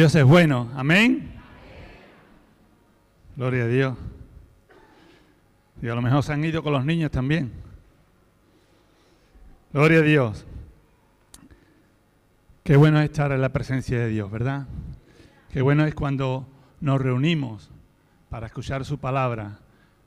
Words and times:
Dios 0.00 0.14
es 0.14 0.24
bueno, 0.24 0.70
amén. 0.76 1.30
Gloria 3.36 3.64
a 3.64 3.66
Dios. 3.66 3.98
Y 5.82 5.88
a 5.88 5.94
lo 5.94 6.00
mejor 6.00 6.22
se 6.22 6.32
han 6.32 6.42
ido 6.42 6.62
con 6.62 6.72
los 6.72 6.86
niños 6.86 7.10
también. 7.10 7.52
Gloria 9.74 9.98
a 9.98 10.00
Dios. 10.00 10.46
Qué 12.64 12.76
bueno 12.76 12.98
es 12.98 13.10
estar 13.10 13.30
en 13.30 13.42
la 13.42 13.50
presencia 13.50 13.98
de 13.98 14.08
Dios, 14.08 14.30
¿verdad? 14.30 14.66
Qué 15.52 15.60
bueno 15.60 15.84
es 15.84 15.94
cuando 15.94 16.48
nos 16.80 16.98
reunimos 16.98 17.70
para 18.30 18.46
escuchar 18.46 18.86
su 18.86 18.96
palabra, 18.96 19.58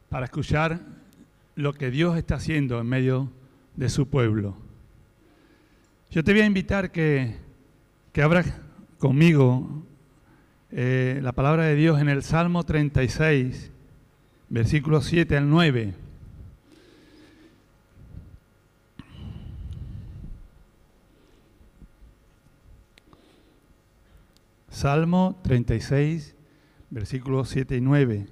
para 0.09 0.25
escuchar 0.25 0.79
lo 1.53 1.71
que 1.73 1.91
Dios 1.91 2.17
está 2.17 2.37
haciendo 2.37 2.79
en 2.79 2.87
medio 2.87 3.29
de 3.75 3.89
su 3.89 4.09
pueblo. 4.09 4.57
Yo 6.09 6.23
te 6.23 6.33
voy 6.33 6.41
a 6.41 6.47
invitar 6.47 6.91
que, 6.91 7.37
que 8.11 8.23
abras 8.23 8.62
conmigo 9.03 9.83
eh, 10.71 11.19
la 11.21 11.33
palabra 11.33 11.65
de 11.65 11.75
Dios 11.75 11.99
en 11.99 12.07
el 12.07 12.23
Salmo 12.23 12.63
36, 12.63 13.69
versículos 14.47 15.03
7 15.07 15.35
al 15.35 15.49
9. 15.49 15.93
Salmo 24.69 25.37
36, 25.43 26.33
versículos 26.89 27.49
7 27.49 27.75
y 27.75 27.81
9. 27.81 28.27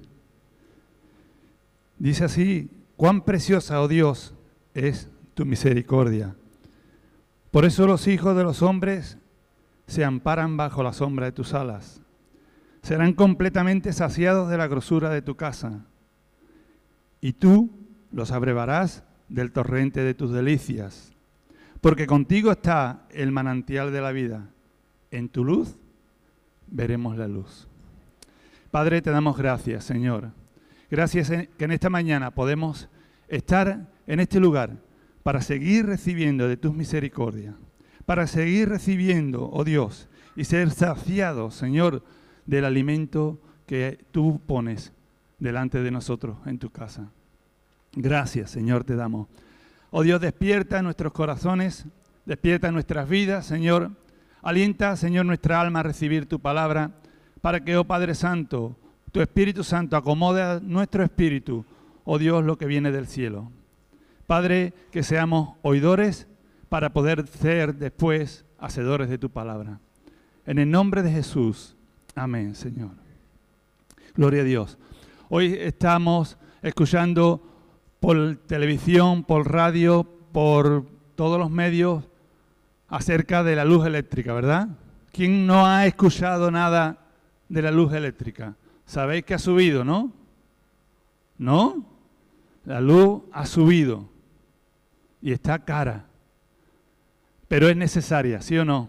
Dice 1.99 2.23
así, 2.23 2.69
cuán 2.95 3.25
preciosa, 3.25 3.81
oh 3.81 3.89
Dios, 3.89 4.33
es 4.73 5.09
tu 5.33 5.45
misericordia. 5.45 6.33
Por 7.52 7.66
eso 7.66 7.86
los 7.86 8.08
hijos 8.08 8.38
de 8.38 8.44
los 8.44 8.61
hombres 8.61 9.17
se 9.92 10.06
amparan 10.06 10.58
bajo 10.58 10.84
la 10.84 10.94
sombra 10.94 11.25
de 11.25 11.31
tus 11.34 11.53
alas. 11.53 12.02
Serán 12.81 13.14
completamente 13.14 13.94
saciados 13.94 14.50
de 14.50 14.58
la 14.58 14.67
grosura 14.67 15.09
de 15.09 15.22
tu 15.22 15.36
casa. 15.36 15.86
Y 17.20 17.33
tú 17.33 17.70
los 18.11 18.31
abrevarás 18.31 19.03
del 19.28 19.52
torrente 19.52 20.02
de 20.02 20.14
tus 20.14 20.31
delicias. 20.31 21.11
Porque 21.81 22.08
contigo 22.08 22.52
está 22.52 23.06
el 23.11 23.31
manantial 23.31 23.92
de 23.92 24.02
la 24.02 24.11
vida. 24.11 24.50
En 25.11 25.30
tu 25.30 25.44
luz 25.44 25.78
veremos 26.67 27.17
la 27.17 27.28
luz. 27.28 27.67
Padre, 28.72 29.02
te 29.02 29.11
damos 29.11 29.38
gracias, 29.38 29.83
Señor. 29.83 30.31
Gracias 30.89 31.30
que 31.30 31.66
en 31.66 31.72
esta 31.72 31.89
mañana 31.89 32.31
podemos 32.31 32.88
estar 33.28 33.89
en 34.08 34.20
este 34.22 34.39
lugar 34.39 34.78
para 35.23 35.42
seguir 35.42 35.86
recibiendo 35.86 36.48
de 36.48 36.58
tus 36.58 36.73
misericordias, 36.73 37.55
para 38.05 38.27
seguir 38.27 38.69
recibiendo, 38.69 39.49
oh 39.52 39.63
Dios, 39.63 40.09
y 40.35 40.45
ser 40.45 40.71
saciados, 40.71 41.55
Señor, 41.55 42.03
del 42.45 42.66
alimento 42.66 43.39
que 43.66 44.03
tú 44.11 44.41
pones 44.45 44.93
delante 45.39 45.81
de 45.81 45.91
nosotros 45.91 46.38
en 46.45 46.59
tu 46.59 46.69
casa. 46.69 47.11
Gracias, 47.93 48.52
Señor, 48.52 48.83
te 48.83 48.95
damos. 48.95 49.27
Oh 49.89 50.03
Dios, 50.03 50.21
despierta 50.21 50.81
nuestros 50.81 51.11
corazones, 51.11 51.85
despierta 52.25 52.71
nuestras 52.71 53.09
vidas, 53.09 53.45
Señor, 53.45 53.91
Alienta, 54.41 54.95
Señor, 54.95 55.25
nuestra 55.25 55.61
alma 55.61 55.81
a 55.81 55.83
recibir 55.83 56.25
tu 56.25 56.39
palabra 56.39 56.91
para 57.41 57.63
que, 57.63 57.77
oh 57.77 57.83
Padre 57.83 58.15
Santo, 58.15 58.75
tu 59.11 59.21
Espíritu 59.21 59.63
Santo 59.63 59.97
acomode 59.97 60.41
a 60.41 60.59
nuestro 60.59 61.03
espíritu, 61.03 61.65
oh 62.05 62.17
Dios, 62.17 62.43
lo 62.43 62.58
que 62.58 62.65
viene 62.65 62.91
del 62.91 63.08
cielo. 63.08 63.52
Padre, 64.25 64.73
que 64.91 65.03
seamos 65.03 65.58
oidores 65.61 66.27
para 66.72 66.94
poder 66.94 67.27
ser 67.27 67.75
después 67.75 68.45
hacedores 68.58 69.09
de 69.09 69.17
tu 69.17 69.30
palabra. 69.30 69.81
En 70.45 70.58
el 70.58 70.72
nombre 70.72 71.03
de 71.03 71.11
Jesús. 71.11 71.76
Amén, 72.15 72.55
Señor. 72.55 72.92
Gloria 74.15 74.39
a 74.39 74.45
Dios. 74.45 74.77
Hoy 75.27 75.58
estamos 75.59 76.37
escuchando 76.61 77.45
por 77.99 78.37
televisión, 78.48 79.26
por 79.26 79.52
radio, 79.52 80.08
por 80.32 80.86
todos 81.15 81.37
los 81.37 81.52
medios 81.52 82.05
acerca 82.88 83.43
de 83.43 83.58
la 83.58 83.65
luz 83.65 83.86
eléctrica, 83.86 84.32
¿verdad? 84.32 84.70
¿Quién 85.11 85.45
no 85.45 85.65
ha 85.67 85.86
escuchado 85.86 86.52
nada 86.52 86.99
de 87.49 87.64
la 87.64 87.71
luz 87.71 87.92
eléctrica? 87.92 88.55
Sabéis 88.86 89.26
que 89.26 89.33
ha 89.33 89.39
subido, 89.39 89.83
¿no? 89.83 90.14
¿No? 91.38 91.86
La 92.64 92.80
luz 92.80 93.23
ha 93.33 93.45
subido 93.45 94.08
y 95.21 95.33
está 95.33 95.65
cara. 95.65 96.05
Pero 97.52 97.67
es 97.67 97.76
necesaria, 97.76 98.42
¿sí 98.42 98.58
o 98.58 98.64
no? 98.64 98.88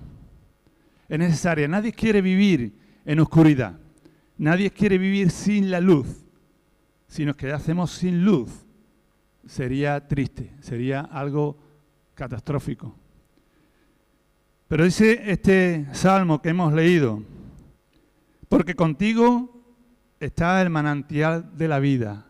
Es 1.08 1.18
necesaria. 1.18 1.66
Nadie 1.66 1.92
quiere 1.92 2.22
vivir 2.22 2.72
en 3.04 3.18
oscuridad. 3.18 3.76
Nadie 4.38 4.70
quiere 4.70 4.98
vivir 4.98 5.32
sin 5.32 5.68
la 5.68 5.80
luz. 5.80 6.06
Si 7.08 7.24
nos 7.24 7.34
quedásemos 7.34 7.90
sin 7.90 8.24
luz, 8.24 8.64
sería 9.44 10.06
triste, 10.06 10.54
sería 10.60 11.00
algo 11.00 11.58
catastrófico. 12.14 12.94
Pero 14.68 14.84
dice 14.84 15.20
este 15.32 15.88
salmo 15.90 16.40
que 16.40 16.50
hemos 16.50 16.72
leído, 16.72 17.20
porque 18.48 18.76
contigo 18.76 19.60
está 20.20 20.62
el 20.62 20.70
manantial 20.70 21.50
de 21.56 21.66
la 21.66 21.80
vida. 21.80 22.26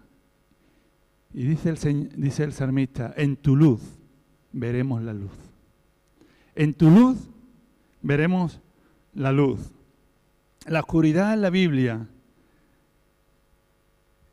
Y 1.35 1.45
dice 1.45 1.69
el, 1.69 2.11
dice 2.17 2.45
el 2.45 2.55
salmista, 2.55 3.13
en 3.19 3.37
tu 3.37 3.55
luz 3.55 3.83
veremos 4.51 5.03
la 5.03 5.13
luz. 5.13 5.52
En 6.55 6.75
tu 6.75 6.91
luz 6.91 7.19
veremos 8.03 8.61
la 9.15 9.33
luz. 9.33 9.73
La 10.67 10.81
oscuridad 10.81 11.35
en 11.35 11.43
la 11.43 11.51
Biblia 11.51 12.07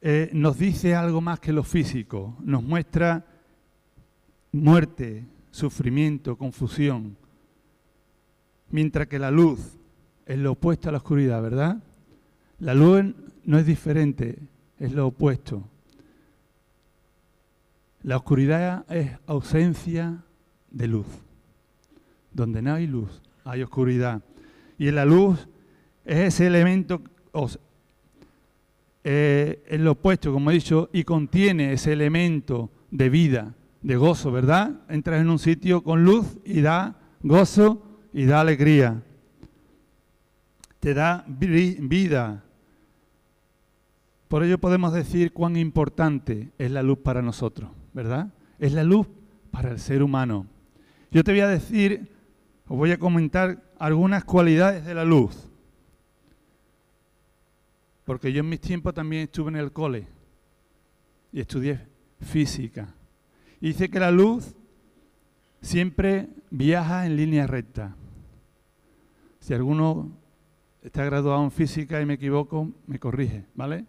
eh, 0.02 0.30
nos 0.34 0.58
dice 0.58 0.96
algo 0.96 1.22
más 1.22 1.40
que 1.40 1.54
lo 1.54 1.64
físico, 1.64 2.38
nos 2.42 2.64
muestra 2.64 3.26
muerte, 4.52 5.26
sufrimiento, 5.52 6.38
confusión 6.38 7.18
mientras 8.72 9.08
que 9.08 9.20
la 9.20 9.32
luz 9.32 9.78
es 10.26 10.38
lo 10.38 10.54
opuesto 10.54 10.90
a 10.90 10.92
la 10.92 11.00
oscuridad, 11.00 11.42
¿verdad? 11.42 11.84
La 12.60 12.74
luz 12.74 13.14
no 13.44 13.58
es 13.58 13.66
diferente, 13.66 14.38
es 14.78 14.94
lo 14.94 15.08
opuesto. 15.08 15.64
La 18.04 18.18
oscuridad 18.18 18.86
es 18.92 19.12
ausencia 19.26 20.24
de 20.70 20.88
luz. 20.88 21.08
Donde 22.40 22.62
no 22.62 22.74
hay 22.74 22.88
luz, 22.88 23.22
hay 23.44 23.64
oscuridad. 23.64 24.22
Y 24.78 24.90
la 24.92 25.04
luz 25.04 25.50
es 26.06 26.20
ese 26.20 26.48
elemento, 26.48 27.02
eh, 29.04 29.62
es 29.68 29.80
lo 29.82 29.92
opuesto, 29.92 30.32
como 30.32 30.50
he 30.50 30.54
dicho, 30.54 30.90
y 30.94 31.04
contiene 31.04 31.74
ese 31.74 31.92
elemento 31.92 32.72
de 32.92 33.10
vida, 33.10 33.56
de 33.82 33.98
gozo, 33.98 34.32
¿verdad? 34.32 34.72
Entras 34.88 35.20
en 35.20 35.30
un 35.30 35.38
sitio 35.38 35.84
con 35.84 36.06
luz 36.06 36.38
y 36.46 36.62
da 36.62 36.96
gozo 37.24 37.84
y 38.14 38.24
da 38.24 38.40
alegría. 38.40 39.04
Te 40.80 40.94
da 40.94 41.26
vida. 41.28 42.46
Por 44.30 44.46
ello 44.46 44.60
podemos 44.60 44.94
decir 44.94 45.34
cuán 45.34 45.58
importante 45.58 46.52
es 46.58 46.72
la 46.72 46.84
luz 46.84 47.00
para 47.00 47.22
nosotros, 47.22 47.70
¿verdad? 47.92 48.32
Es 48.60 48.72
la 48.72 48.86
luz 48.86 49.08
para 49.52 49.72
el 49.72 49.80
ser 49.80 50.02
humano. 50.02 50.46
Yo 51.12 51.22
te 51.22 51.32
voy 51.32 51.42
a 51.42 51.50
decir, 51.50 52.19
os 52.70 52.78
voy 52.78 52.92
a 52.92 53.00
comentar 53.00 53.64
algunas 53.80 54.24
cualidades 54.24 54.86
de 54.86 54.94
la 54.94 55.04
luz. 55.04 55.50
Porque 58.06 58.32
yo 58.32 58.42
en 58.42 58.50
mis 58.50 58.62
tiempos 58.62 58.94
también 58.94 59.24
estuve 59.24 59.50
en 59.50 59.56
el 59.56 59.72
cole 59.72 60.08
y 61.32 61.40
estudié 61.40 61.88
física. 62.22 62.94
Y 63.60 63.70
dice 63.70 63.90
que 63.90 64.00
la 64.00 64.12
luz 64.12 64.56
siempre 65.62 66.30
viaja 66.52 67.08
en 67.08 67.16
línea 67.16 67.48
recta. 67.48 67.96
Si 69.40 69.56
alguno 69.56 70.12
está 70.84 71.04
graduado 71.04 71.44
en 71.44 71.52
física 71.52 72.00
y 72.00 72.06
me 72.06 72.14
equivoco, 72.14 72.70
me 72.86 73.00
corrige, 73.00 73.46
¿vale? 73.56 73.86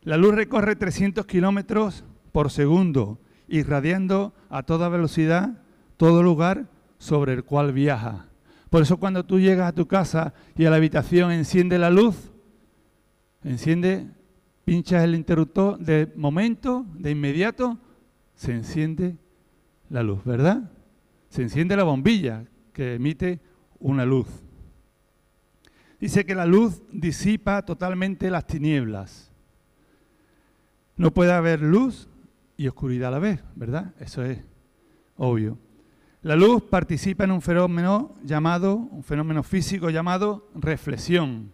La 0.00 0.16
luz 0.16 0.34
recorre 0.34 0.74
300 0.74 1.26
kilómetros 1.26 2.02
por 2.32 2.50
segundo, 2.50 3.20
irradiando 3.46 4.32
a 4.48 4.62
toda 4.62 4.88
velocidad 4.88 5.62
todo 5.98 6.22
lugar 6.22 6.71
sobre 7.02 7.32
el 7.32 7.42
cual 7.42 7.72
viaja. 7.72 8.28
Por 8.70 8.80
eso 8.80 8.96
cuando 8.96 9.26
tú 9.26 9.40
llegas 9.40 9.66
a 9.68 9.74
tu 9.74 9.88
casa 9.88 10.34
y 10.56 10.66
a 10.66 10.70
la 10.70 10.76
habitación 10.76 11.32
enciende 11.32 11.76
la 11.76 11.90
luz, 11.90 12.30
enciende, 13.42 14.06
pinchas 14.64 15.02
el 15.02 15.16
interruptor, 15.16 15.80
de 15.80 16.12
momento, 16.14 16.86
de 16.94 17.10
inmediato, 17.10 17.76
se 18.36 18.52
enciende 18.52 19.16
la 19.90 20.04
luz, 20.04 20.24
¿verdad? 20.24 20.70
Se 21.28 21.42
enciende 21.42 21.76
la 21.76 21.82
bombilla 21.82 22.44
que 22.72 22.94
emite 22.94 23.40
una 23.80 24.06
luz. 24.06 24.28
Dice 25.98 26.24
que 26.24 26.36
la 26.36 26.46
luz 26.46 26.82
disipa 26.92 27.62
totalmente 27.62 28.30
las 28.30 28.46
tinieblas. 28.46 29.32
No 30.96 31.12
puede 31.12 31.32
haber 31.32 31.62
luz 31.62 32.08
y 32.56 32.68
oscuridad 32.68 33.08
a 33.08 33.12
la 33.12 33.18
vez, 33.18 33.42
¿verdad? 33.56 33.92
Eso 33.98 34.22
es 34.22 34.38
obvio. 35.16 35.58
La 36.22 36.36
luz 36.36 36.62
participa 36.62 37.24
en 37.24 37.32
un 37.32 37.42
fenómeno 37.42 38.14
llamado, 38.22 38.76
un 38.76 39.02
fenómeno 39.02 39.42
físico 39.42 39.90
llamado 39.90 40.48
reflexión, 40.54 41.50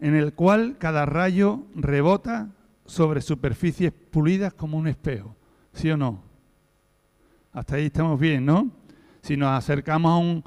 en 0.00 0.16
el 0.16 0.34
cual 0.34 0.76
cada 0.78 1.06
rayo 1.06 1.62
rebota 1.76 2.50
sobre 2.86 3.20
superficies 3.20 3.92
pulidas 3.92 4.52
como 4.52 4.76
un 4.76 4.88
espejo. 4.88 5.36
¿Sí 5.72 5.88
o 5.90 5.96
no? 5.96 6.24
Hasta 7.52 7.76
ahí 7.76 7.86
estamos 7.86 8.18
bien, 8.18 8.44
¿no? 8.44 8.68
Si 9.22 9.36
nos 9.36 9.50
acercamos 9.50 10.10
a 10.10 10.16
un, 10.16 10.44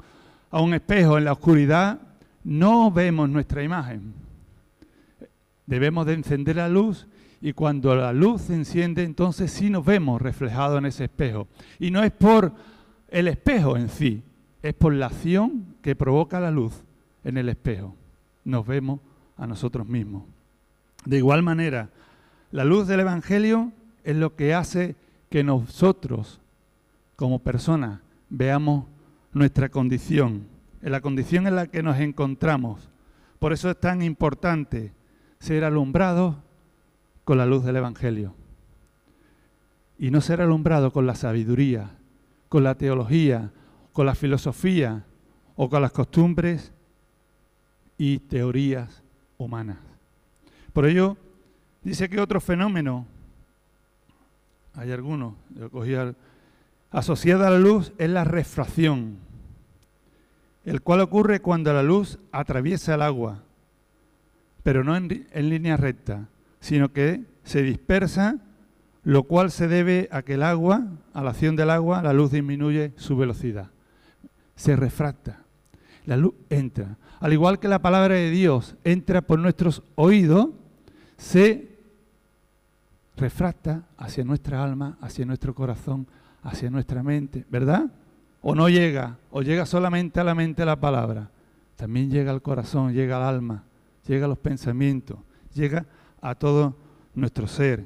a 0.50 0.60
un 0.60 0.74
espejo 0.74 1.16
en 1.16 1.24
la 1.24 1.32
oscuridad, 1.32 2.00
no 2.44 2.90
vemos 2.90 3.30
nuestra 3.30 3.62
imagen. 3.62 4.12
Debemos 5.64 6.04
de 6.04 6.12
encender 6.12 6.56
la 6.56 6.68
luz 6.68 7.06
y 7.44 7.54
cuando 7.54 7.96
la 7.96 8.12
luz 8.12 8.42
se 8.42 8.54
enciende, 8.54 9.02
entonces 9.02 9.50
sí 9.50 9.68
nos 9.68 9.84
vemos 9.84 10.22
reflejados 10.22 10.78
en 10.78 10.86
ese 10.86 11.04
espejo. 11.04 11.48
Y 11.80 11.90
no 11.90 12.04
es 12.04 12.12
por 12.12 12.52
el 13.08 13.26
espejo 13.26 13.76
en 13.76 13.88
sí, 13.88 14.22
es 14.62 14.74
por 14.74 14.94
la 14.94 15.06
acción 15.06 15.74
que 15.82 15.96
provoca 15.96 16.38
la 16.38 16.52
luz 16.52 16.84
en 17.24 17.36
el 17.36 17.48
espejo. 17.48 17.96
Nos 18.44 18.64
vemos 18.64 19.00
a 19.36 19.48
nosotros 19.48 19.88
mismos. 19.88 20.22
De 21.04 21.16
igual 21.16 21.42
manera, 21.42 21.90
la 22.52 22.64
luz 22.64 22.86
del 22.86 23.00
Evangelio 23.00 23.72
es 24.04 24.14
lo 24.14 24.36
que 24.36 24.54
hace 24.54 24.94
que 25.28 25.42
nosotros, 25.42 26.40
como 27.16 27.40
personas, 27.40 27.98
veamos 28.30 28.84
nuestra 29.32 29.68
condición, 29.68 30.46
en 30.80 30.92
la 30.92 31.00
condición 31.00 31.48
en 31.48 31.56
la 31.56 31.66
que 31.66 31.82
nos 31.82 31.98
encontramos. 31.98 32.88
Por 33.40 33.52
eso 33.52 33.68
es 33.68 33.80
tan 33.80 34.00
importante 34.00 34.92
ser 35.40 35.64
alumbrados 35.64 36.36
con 37.24 37.38
la 37.38 37.46
luz 37.46 37.64
del 37.64 37.76
Evangelio. 37.76 38.34
Y 39.98 40.10
no 40.10 40.20
ser 40.20 40.40
alumbrado 40.40 40.92
con 40.92 41.06
la 41.06 41.14
sabiduría, 41.14 41.98
con 42.48 42.64
la 42.64 42.74
teología, 42.74 43.52
con 43.92 44.06
la 44.06 44.14
filosofía 44.14 45.04
o 45.56 45.68
con 45.68 45.82
las 45.82 45.92
costumbres 45.92 46.72
y 47.98 48.18
teorías 48.18 49.02
humanas. 49.38 49.78
Por 50.72 50.86
ello, 50.86 51.16
Dice 51.82 52.08
que 52.08 52.20
otro 52.20 52.40
fenómeno, 52.40 53.06
hay 54.74 54.92
algunos, 54.92 55.34
yo 55.50 55.68
cogí 55.68 55.94
a 55.94 56.14
la 56.92 57.58
luz, 57.58 57.92
es 57.98 58.08
la 58.08 58.22
refracción, 58.22 59.18
el 60.64 60.80
cual 60.82 61.00
ocurre 61.00 61.40
cuando 61.40 61.72
la 61.72 61.82
luz 61.82 62.20
atraviesa 62.30 62.94
el 62.94 63.02
agua, 63.02 63.42
pero 64.62 64.84
no 64.84 64.96
en 64.96 65.08
línea 65.48 65.76
recta, 65.76 66.28
sino 66.62 66.92
que 66.92 67.24
se 67.42 67.62
dispersa, 67.62 68.36
lo 69.02 69.24
cual 69.24 69.50
se 69.50 69.66
debe 69.66 70.08
a 70.12 70.22
que 70.22 70.34
el 70.34 70.44
agua, 70.44 70.86
a 71.12 71.22
la 71.22 71.30
acción 71.30 71.56
del 71.56 71.70
agua, 71.70 72.02
la 72.02 72.12
luz 72.12 72.30
disminuye 72.30 72.92
su 72.96 73.16
velocidad. 73.16 73.70
Se 74.54 74.76
refracta. 74.76 75.40
La 76.06 76.16
luz 76.16 76.34
entra. 76.50 76.96
Al 77.18 77.32
igual 77.32 77.58
que 77.58 77.66
la 77.66 77.82
palabra 77.82 78.14
de 78.14 78.30
Dios 78.30 78.76
entra 78.84 79.22
por 79.22 79.40
nuestros 79.40 79.82
oídos, 79.96 80.50
se 81.16 81.78
refracta 83.16 83.82
hacia 83.96 84.24
nuestra 84.24 84.62
alma, 84.62 84.96
hacia 85.00 85.26
nuestro 85.26 85.56
corazón, 85.56 86.06
hacia 86.44 86.70
nuestra 86.70 87.02
mente, 87.02 87.44
¿verdad? 87.50 87.90
O 88.40 88.54
no 88.54 88.68
llega, 88.68 89.18
o 89.32 89.42
llega 89.42 89.66
solamente 89.66 90.20
a 90.20 90.24
la 90.24 90.36
mente 90.36 90.64
la 90.64 90.78
palabra. 90.78 91.28
También 91.74 92.08
llega 92.08 92.30
al 92.30 92.40
corazón, 92.40 92.92
llega 92.92 93.16
al 93.16 93.34
alma, 93.34 93.64
llega 94.06 94.26
a 94.26 94.28
los 94.28 94.38
pensamientos, 94.38 95.18
llega 95.54 95.86
a 96.22 96.34
todo 96.34 96.74
nuestro 97.14 97.46
ser. 97.46 97.84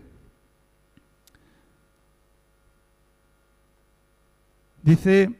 Dice 4.83 5.35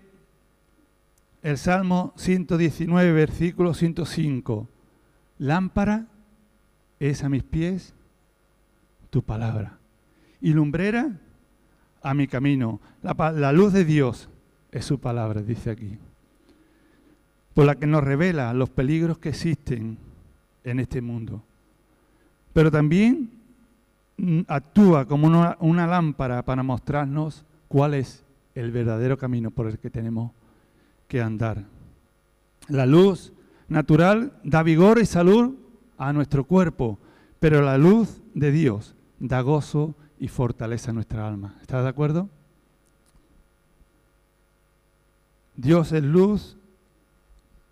el 1.43 1.59
Salmo 1.59 2.13
119, 2.17 3.13
versículo 3.13 3.75
105, 3.75 4.69
lámpara 5.39 6.09
es 6.99 7.23
a 7.23 7.29
mis 7.29 7.45
pies 7.45 7.95
tu 9.11 9.23
palabra. 9.23 9.79
Y 10.41 10.53
lumbrera 10.53 11.21
a 12.03 12.15
mi 12.15 12.27
camino. 12.27 12.81
La, 13.03 13.15
la, 13.31 13.53
luz 13.53 13.73
de 13.73 13.85
Dios 13.85 14.29
es 14.73 14.85
su 14.85 14.99
palabra, 14.99 15.43
dice 15.43 15.71
aquí. 15.71 15.99
Por 17.55 17.67
la 17.67 17.77
que 17.77 17.87
nos 17.87 18.03
revela 18.03 18.53
los 18.53 18.71
peligros 18.71 19.19
que 19.19 19.29
existen 19.29 19.99
en 20.65 20.81
este 20.81 21.01
mundo. 21.01 21.46
Pero 22.57 22.71
también 22.71 23.29
mm, 24.17 24.41
actúa 24.49 25.05
como 25.05 25.27
una, 25.27 25.87
lámpara 25.87 26.43
para 26.43 26.63
mostrarnos 26.63 27.45
cuál 27.69 27.93
es 27.93 28.25
el 28.55 28.71
verdadero 28.71 29.19
camino 29.19 29.51
por 29.51 29.67
el 29.67 29.79
que 29.79 29.91
tenemos 29.91 30.33
que 31.07 31.21
andar. 31.21 31.65
La 32.69 32.87
luz 32.87 33.35
natural 33.69 34.33
da 34.43 34.63
vigor 34.63 34.99
y 34.99 35.05
salud 35.05 35.55
a 35.99 36.15
nuestro 36.15 36.45
cuerpo, 36.45 36.99
pero 37.41 37.61
la 37.61 37.77
luz 37.77 38.23
de 38.33 38.51
Dios 38.51 38.95
da 39.19 39.43
gozo 39.43 39.95
y 40.19 40.29
fortaleza 40.29 40.93
a 40.93 40.95
nuestra 40.95 41.29
alma. 41.29 41.57
¿Estás 41.61 41.83
de 41.83 41.91
acuerdo? 41.91 42.31
Dios 45.57 45.93
es 45.93 46.03
luz 46.03 46.57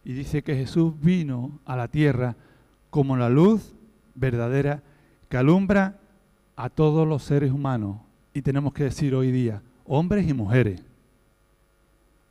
y 0.05 0.13
dice 0.13 0.43
que 0.43 0.55
Jesús 0.55 0.93
vino 1.01 1.59
a 1.65 1.75
la 1.75 1.89
tierra 1.89 2.37
como 2.91 3.17
la 3.17 3.31
luz 3.31 3.74
verdadera 4.15 4.83
que 5.29 5.37
alumbra 5.37 5.99
a 6.57 6.69
todos 6.71 7.07
los 7.07 7.23
seres 7.23 7.53
humanos. 7.53 7.99
Y 8.33 8.43
tenemos 8.43 8.73
que 8.73 8.85
decir 8.85 9.15
hoy 9.15 9.31
día, 9.31 9.63
hombres 9.85 10.29
y 10.29 10.35
mujeres. 10.35 10.83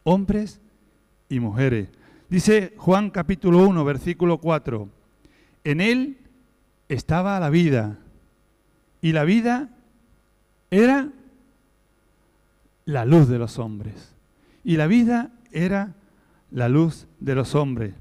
Hombres 0.03 0.59
y 1.29 1.39
mujeres. 1.39 1.89
Dice 2.29 2.73
Juan 2.77 3.09
capítulo 3.09 3.59
1, 3.67 3.85
versículo 3.85 4.39
4. 4.39 4.89
En 5.63 5.81
él 5.81 6.17
estaba 6.89 7.39
la 7.39 7.49
vida 7.49 7.99
y 9.01 9.11
la 9.11 9.23
vida 9.23 9.69
era 10.71 11.09
la 12.85 13.05
luz 13.05 13.27
de 13.27 13.39
los 13.39 13.59
hombres. 13.59 14.15
Y 14.63 14.77
la 14.77 14.87
vida 14.87 15.31
era 15.51 15.93
la 16.51 16.69
luz 16.69 17.07
de 17.19 17.35
los 17.35 17.55
hombres. 17.55 17.93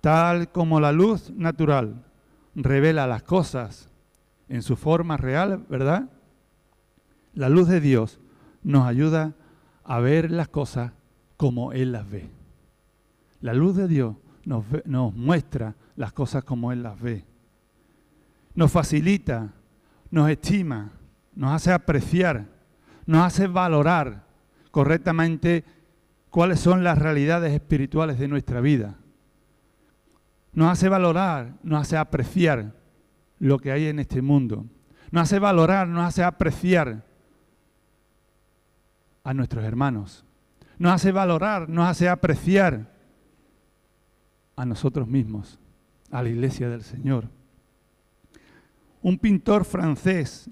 Tal 0.00 0.50
como 0.50 0.80
la 0.80 0.92
luz 0.92 1.30
natural 1.30 2.04
revela 2.54 3.06
las 3.06 3.22
cosas 3.22 3.88
en 4.48 4.62
su 4.62 4.76
forma 4.76 5.16
real, 5.16 5.64
¿verdad? 5.68 6.10
La 7.34 7.48
luz 7.48 7.68
de 7.68 7.80
Dios 7.80 8.20
nos 8.62 8.86
ayuda 8.86 9.34
a 9.84 10.00
ver 10.00 10.30
las 10.30 10.48
cosas 10.48 10.92
como 11.36 11.72
Él 11.72 11.92
las 11.92 12.08
ve. 12.10 12.30
La 13.40 13.54
luz 13.54 13.76
de 13.76 13.88
Dios 13.88 14.16
nos, 14.44 14.64
muestra 15.14 15.76
las 15.96 16.12
cosas 16.12 16.44
como 16.44 16.72
Él 16.72 16.82
las 16.82 17.00
ve. 17.00 17.24
Nos 18.54 18.70
facilita 18.70 19.54
nos 20.10 20.28
estima, 20.28 20.90
nos 21.34 21.52
hace 21.52 21.72
apreciar, 21.72 22.46
nos 23.06 23.24
hace 23.24 23.46
valorar 23.46 24.26
correctamente 24.70 25.64
cuáles 26.30 26.60
son 26.60 26.84
las 26.84 26.98
realidades 26.98 27.52
espirituales 27.52 28.18
de 28.18 28.28
nuestra 28.28 28.60
vida. 28.60 28.96
Nos 30.52 30.70
hace 30.70 30.88
valorar, 30.88 31.54
nos 31.62 31.82
hace 31.82 31.96
apreciar 31.96 32.74
lo 33.38 33.58
que 33.58 33.72
hay 33.72 33.86
en 33.86 33.98
este 33.98 34.22
mundo. 34.22 34.66
Nos 35.10 35.22
hace 35.22 35.38
valorar, 35.38 35.88
nos 35.88 36.04
hace 36.04 36.22
apreciar 36.22 37.04
a 39.24 39.34
nuestros 39.34 39.64
hermanos. 39.64 40.24
Nos 40.78 40.92
hace 40.92 41.12
valorar, 41.12 41.68
nos 41.68 41.88
hace 41.88 42.08
apreciar 42.08 42.90
a 44.56 44.64
nosotros 44.64 45.06
mismos, 45.08 45.58
a 46.10 46.22
la 46.22 46.28
iglesia 46.28 46.68
del 46.68 46.82
Señor 46.82 47.28
un 49.02 49.18
pintor 49.18 49.64
francés, 49.64 50.50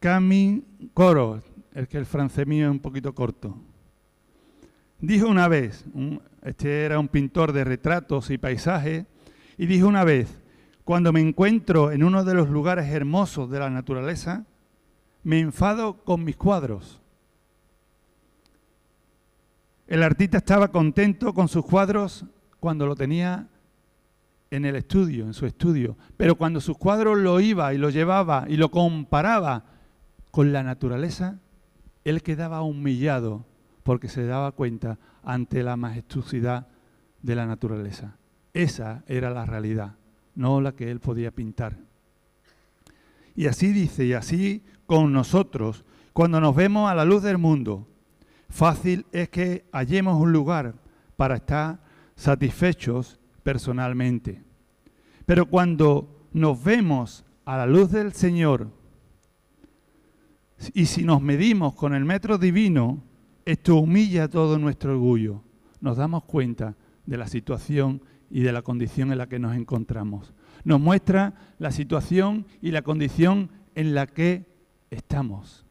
Camille 0.00 0.64
Corot, 0.92 1.44
el 1.74 1.86
que 1.86 1.98
el 1.98 2.06
francés 2.06 2.46
mío 2.46 2.66
es 2.66 2.70
un 2.70 2.80
poquito 2.80 3.14
corto, 3.14 3.56
dijo 5.02 5.26
una 5.26 5.48
vez, 5.48 5.84
este 6.42 6.84
era 6.84 6.98
un 6.98 7.08
pintor 7.08 7.52
de 7.52 7.64
retratos 7.64 8.30
y 8.30 8.38
paisajes, 8.38 9.04
y 9.58 9.66
dijo 9.66 9.86
una 9.86 10.04
vez, 10.04 10.40
cuando 10.84 11.12
me 11.12 11.20
encuentro 11.20 11.90
en 11.90 12.02
uno 12.02 12.24
de 12.24 12.34
los 12.34 12.48
lugares 12.48 12.88
hermosos 12.88 13.50
de 13.50 13.58
la 13.58 13.68
naturaleza, 13.68 14.46
me 15.24 15.40
enfado 15.40 16.04
con 16.04 16.24
mis 16.24 16.36
cuadros. 16.36 17.00
El 19.86 20.02
artista 20.02 20.38
estaba 20.38 20.68
contento 20.68 21.34
con 21.34 21.48
sus 21.48 21.66
cuadros 21.66 22.24
cuando 22.60 22.86
lo 22.86 22.94
tenía 22.94 23.48
en 24.50 24.64
el 24.64 24.76
estudio, 24.76 25.24
en 25.24 25.34
su 25.34 25.46
estudio, 25.46 25.96
pero 26.16 26.36
cuando 26.36 26.60
sus 26.60 26.78
cuadros 26.78 27.18
lo 27.18 27.40
iba 27.40 27.74
y 27.74 27.78
lo 27.78 27.90
llevaba 27.90 28.46
y 28.48 28.56
lo 28.56 28.70
comparaba 28.70 29.64
con 30.30 30.52
la 30.52 30.62
naturaleza, 30.62 31.40
él 32.04 32.22
quedaba 32.22 32.62
humillado 32.62 33.44
porque 33.82 34.08
se 34.08 34.24
daba 34.24 34.52
cuenta 34.52 34.98
ante 35.22 35.62
la 35.62 35.76
majestuosidad 35.76 36.68
de 37.22 37.34
la 37.34 37.46
naturaleza. 37.46 38.16
Esa 38.52 39.04
era 39.06 39.30
la 39.30 39.46
realidad, 39.46 39.96
no 40.34 40.60
la 40.60 40.72
que 40.72 40.90
él 40.90 41.00
podía 41.00 41.30
pintar. 41.30 41.78
Y 43.34 43.46
así 43.46 43.72
dice, 43.72 44.04
y 44.04 44.12
así 44.12 44.62
con 44.86 45.12
nosotros, 45.12 45.84
cuando 46.12 46.40
nos 46.40 46.54
vemos 46.54 46.90
a 46.90 46.94
la 46.94 47.04
luz 47.04 47.22
del 47.22 47.38
mundo, 47.38 47.88
fácil 48.50 49.06
es 49.12 49.30
que 49.30 49.64
hallemos 49.72 50.20
un 50.20 50.32
lugar 50.32 50.74
para 51.16 51.36
estar 51.36 51.80
satisfechos 52.14 53.18
personalmente. 53.42 54.42
Pero 55.24 55.46
cuando 55.46 56.28
nos 56.32 56.62
vemos 56.62 57.24
a 57.44 57.56
la 57.56 57.66
luz 57.66 57.90
del 57.90 58.12
Señor 58.12 58.70
y 60.74 60.86
si 60.86 61.04
nos 61.04 61.20
medimos 61.22 61.74
con 61.74 61.94
el 61.94 62.04
metro 62.04 62.38
divino, 62.38 63.02
esto 63.44 63.76
humilla 63.76 64.28
todo 64.28 64.58
nuestro 64.58 64.92
orgullo. 64.92 65.42
Nos 65.80 65.96
damos 65.96 66.24
cuenta 66.24 66.76
de 67.06 67.16
la 67.16 67.26
situación 67.26 68.02
y 68.30 68.40
de 68.40 68.52
la 68.52 68.62
condición 68.62 69.12
en 69.12 69.18
la 69.18 69.28
que 69.28 69.38
nos 69.38 69.56
encontramos. 69.56 70.32
Nos 70.64 70.80
muestra 70.80 71.54
la 71.58 71.70
situación 71.70 72.46
y 72.60 72.70
la 72.70 72.82
condición 72.82 73.50
en 73.74 73.94
la 73.94 74.06
que 74.06 74.46
estamos. 74.90 75.66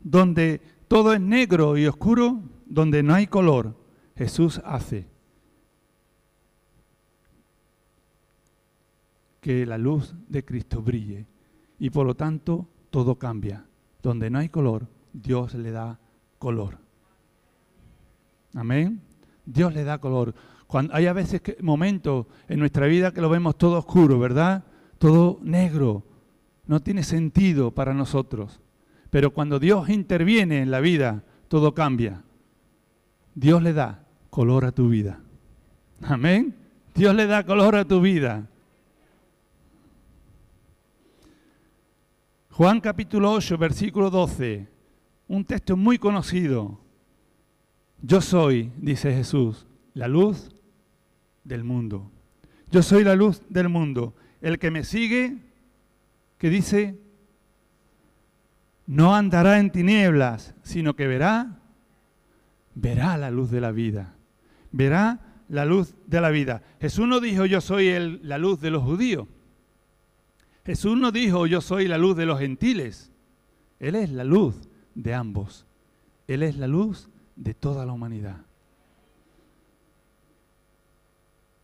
Donde 0.00 0.60
todo 0.88 1.12
es 1.12 1.20
negro 1.20 1.76
y 1.76 1.86
oscuro, 1.86 2.42
donde 2.66 3.02
no 3.02 3.14
hay 3.14 3.26
color, 3.26 3.76
Jesús 4.16 4.60
hace 4.64 5.08
que 9.40 9.64
la 9.64 9.78
luz 9.78 10.14
de 10.28 10.44
Cristo 10.44 10.82
brille 10.82 11.26
y 11.78 11.90
por 11.90 12.06
lo 12.06 12.14
tanto 12.14 12.68
todo 12.90 13.18
cambia. 13.18 13.64
Donde 14.02 14.30
no 14.30 14.38
hay 14.38 14.48
color, 14.48 14.86
Dios 15.22 15.54
le 15.54 15.70
da 15.70 15.98
color. 16.38 16.78
Amén. 18.54 19.00
Dios 19.44 19.74
le 19.74 19.84
da 19.84 19.98
color. 19.98 20.34
Cuando, 20.66 20.94
hay 20.94 21.06
a 21.06 21.12
veces 21.12 21.42
momentos 21.60 22.26
en 22.48 22.58
nuestra 22.60 22.86
vida 22.86 23.12
que 23.12 23.20
lo 23.20 23.28
vemos 23.28 23.56
todo 23.56 23.78
oscuro, 23.78 24.18
¿verdad? 24.18 24.64
Todo 24.98 25.38
negro. 25.42 26.04
No 26.66 26.80
tiene 26.80 27.02
sentido 27.02 27.70
para 27.72 27.94
nosotros. 27.94 28.60
Pero 29.10 29.32
cuando 29.32 29.58
Dios 29.58 29.88
interviene 29.88 30.60
en 30.60 30.70
la 30.70 30.80
vida, 30.80 31.24
todo 31.48 31.74
cambia. 31.74 32.22
Dios 33.34 33.62
le 33.62 33.72
da 33.72 34.04
color 34.30 34.66
a 34.66 34.72
tu 34.72 34.88
vida. 34.88 35.20
Amén. 36.02 36.54
Dios 36.94 37.14
le 37.14 37.26
da 37.26 37.44
color 37.44 37.76
a 37.76 37.84
tu 37.84 38.00
vida. 38.00 38.48
Juan 42.50 42.80
capítulo 42.80 43.32
8, 43.32 43.56
versículo 43.56 44.10
12, 44.10 44.77
un 45.28 45.44
texto 45.44 45.76
muy 45.76 45.98
conocido. 45.98 46.80
Yo 48.02 48.20
soy, 48.20 48.72
dice 48.78 49.12
Jesús, 49.12 49.66
la 49.94 50.08
luz 50.08 50.50
del 51.44 51.64
mundo. 51.64 52.10
Yo 52.70 52.82
soy 52.82 53.04
la 53.04 53.14
luz 53.14 53.42
del 53.48 53.68
mundo. 53.68 54.14
El 54.40 54.58
que 54.58 54.70
me 54.70 54.84
sigue, 54.84 55.36
que 56.38 56.50
dice, 56.50 56.98
no 58.86 59.14
andará 59.14 59.58
en 59.58 59.70
tinieblas, 59.70 60.54
sino 60.62 60.96
que 60.96 61.06
verá, 61.06 61.60
verá 62.74 63.16
la 63.18 63.30
luz 63.30 63.50
de 63.50 63.60
la 63.60 63.72
vida. 63.72 64.14
Verá 64.70 65.20
la 65.48 65.64
luz 65.64 65.94
de 66.06 66.20
la 66.20 66.30
vida. 66.30 66.62
Jesús 66.80 67.06
no 67.06 67.20
dijo 67.20 67.46
yo 67.46 67.60
soy 67.60 68.20
la 68.22 68.38
luz 68.38 68.60
de 68.60 68.70
los 68.70 68.82
judíos. 68.82 69.26
Jesús 70.64 70.96
no 70.96 71.10
dijo 71.10 71.46
yo 71.46 71.60
soy 71.60 71.88
la 71.88 71.98
luz 71.98 72.16
de 72.16 72.26
los 72.26 72.38
gentiles. 72.38 73.10
Él 73.80 73.94
es 73.94 74.10
la 74.10 74.24
luz 74.24 74.67
de 74.98 75.14
ambos. 75.14 75.64
Él 76.26 76.42
es 76.42 76.56
la 76.56 76.66
luz 76.66 77.08
de 77.36 77.54
toda 77.54 77.86
la 77.86 77.92
humanidad. 77.92 78.38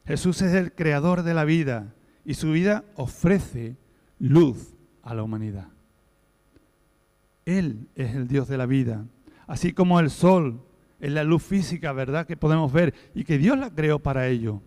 Jesús 0.06 0.40
es 0.42 0.54
el 0.54 0.72
creador 0.72 1.22
de 1.22 1.34
la 1.34 1.44
vida 1.44 1.94
y 2.24 2.34
su 2.34 2.52
vida 2.52 2.84
ofrece 2.94 3.76
luz 4.18 4.74
a 5.02 5.14
la 5.14 5.22
humanidad. 5.22 5.68
Él 7.44 7.88
es 7.94 8.14
el 8.14 8.28
Dios 8.28 8.48
de 8.48 8.56
la 8.56 8.66
vida, 8.66 9.04
así 9.46 9.72
como 9.72 9.98
el 10.00 10.10
sol 10.10 10.62
es 11.00 11.12
la 11.12 11.24
luz 11.24 11.42
física, 11.42 11.92
¿verdad? 11.92 12.26
Que 12.26 12.36
podemos 12.36 12.72
ver 12.72 12.94
y 13.14 13.24
que 13.24 13.36
Dios 13.36 13.58
la 13.58 13.70
creó 13.70 13.98
para 13.98 14.28
ello. 14.28 14.62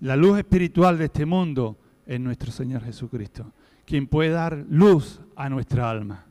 La 0.00 0.16
luz 0.16 0.38
espiritual 0.38 0.98
de 0.98 1.04
este 1.04 1.24
mundo 1.24 1.78
en 2.06 2.24
nuestro 2.24 2.50
Señor 2.50 2.82
Jesucristo, 2.82 3.52
quien 3.86 4.08
puede 4.08 4.30
dar 4.30 4.66
luz 4.68 5.20
a 5.36 5.48
nuestra 5.48 5.88
alma, 5.88 6.26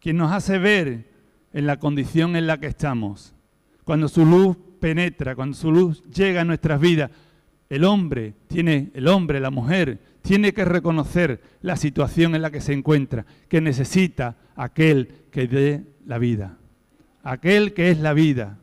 quien 0.00 0.16
nos 0.16 0.32
hace 0.32 0.58
ver 0.58 1.10
en 1.52 1.66
la 1.66 1.78
condición 1.78 2.36
en 2.36 2.46
la 2.46 2.58
que 2.58 2.66
estamos. 2.66 3.34
Cuando 3.84 4.08
su 4.08 4.24
luz 4.24 4.56
penetra, 4.80 5.34
cuando 5.34 5.56
su 5.56 5.72
luz 5.72 6.02
llega 6.04 6.42
a 6.42 6.44
nuestras 6.44 6.80
vidas, 6.80 7.10
el 7.68 7.84
hombre 7.84 8.34
tiene, 8.46 8.90
el 8.94 9.08
hombre, 9.08 9.40
la 9.40 9.50
mujer, 9.50 10.00
tiene 10.22 10.52
que 10.52 10.64
reconocer 10.64 11.40
la 11.62 11.76
situación 11.76 12.34
en 12.34 12.42
la 12.42 12.50
que 12.50 12.60
se 12.60 12.72
encuentra, 12.72 13.26
que 13.48 13.60
necesita 13.60 14.36
aquel 14.54 15.26
que 15.30 15.46
dé 15.46 15.84
la 16.04 16.18
vida, 16.18 16.58
aquel 17.22 17.74
que 17.74 17.90
es 17.90 17.98
la 17.98 18.12
vida. 18.12 18.58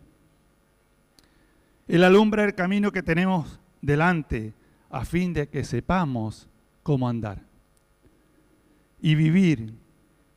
Él 1.88 2.04
alumbra 2.04 2.46
el 2.46 2.56
camino 2.56 2.92
que 2.92 3.04
tenemos 3.04 3.60
delante, 3.82 4.54
a 4.90 5.06
fin 5.06 5.34
de 5.34 5.50
que 5.50 5.64
sepamos 5.64 6.48
cómo 6.84 7.10
andar 7.10 7.42
y 9.02 9.16
vivir 9.16 9.74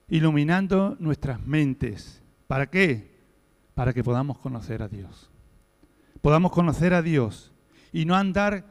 iluminando 0.08 0.96
nuestras 0.98 1.44
mentes. 1.44 2.22
¿Para 2.46 2.70
qué? 2.70 3.16
Para 3.74 3.92
que 3.92 4.04
podamos 4.04 4.38
conocer 4.38 4.82
a 4.82 4.88
Dios. 4.88 5.30
Podamos 6.22 6.52
conocer 6.52 6.94
a 6.94 7.02
Dios 7.02 7.52
y 7.92 8.04
no 8.04 8.14
andar 8.14 8.64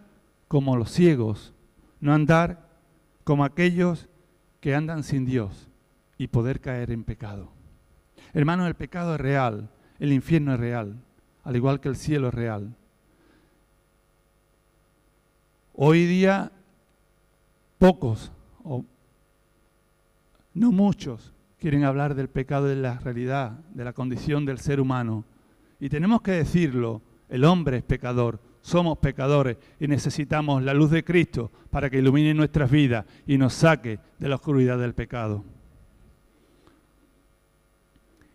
como 0.48 0.78
los 0.78 0.92
ciegos, 0.92 1.54
no 2.00 2.14
andar 2.14 2.70
como 3.24 3.44
aquellos 3.44 4.08
que 4.60 4.76
andan 4.76 5.04
sin 5.04 5.26
Dios 5.26 5.68
y 6.18 6.28
poder 6.28 6.62
caer 6.62 6.92
en 6.92 7.04
pecado. 7.04 7.52
Hermano, 8.34 8.68
el 8.68 8.76
pecado 8.76 9.16
es 9.16 9.22
real, 9.22 9.70
el 10.00 10.12
infierno 10.12 10.54
es 10.54 10.60
real, 10.60 11.02
al 11.44 11.56
igual 11.56 11.80
que 11.80 11.90
el 11.90 11.96
cielo 11.96 12.30
es 12.30 12.34
real. 12.34 12.76
Hoy 15.74 16.06
día 16.06 16.52
pocos, 17.78 18.32
o 18.64 18.86
no 20.56 20.72
muchos, 20.72 21.34
quieren 21.60 21.84
hablar 21.84 22.16
del 22.16 22.30
pecado 22.30 22.66
de 22.66 22.76
la 22.76 22.98
realidad, 22.98 23.60
de 23.74 23.84
la 23.84 23.94
condición 23.94 24.46
del 24.46 24.58
ser 24.58 24.80
humano. 24.80 25.24
Y 25.80 25.90
tenemos 25.90 26.22
que 26.22 26.32
decirlo, 26.32 27.04
el 27.30 27.44
hombre 27.44 27.78
es 27.78 27.84
pecador, 27.84 28.40
somos 28.62 28.98
pecadores 28.98 29.58
y 29.80 29.88
necesitamos 29.88 30.64
la 30.64 30.74
luz 30.74 30.90
de 30.90 31.04
Cristo 31.04 31.52
para 31.70 31.90
que 31.90 32.00
ilumine 32.00 32.34
nuestras 32.34 32.72
vidas 32.72 33.06
y 33.28 33.38
nos 33.38 33.54
saque 33.54 34.00
de 34.18 34.28
la 34.28 34.36
oscuridad 34.36 34.80
del 34.80 34.96
pecado. 34.96 35.46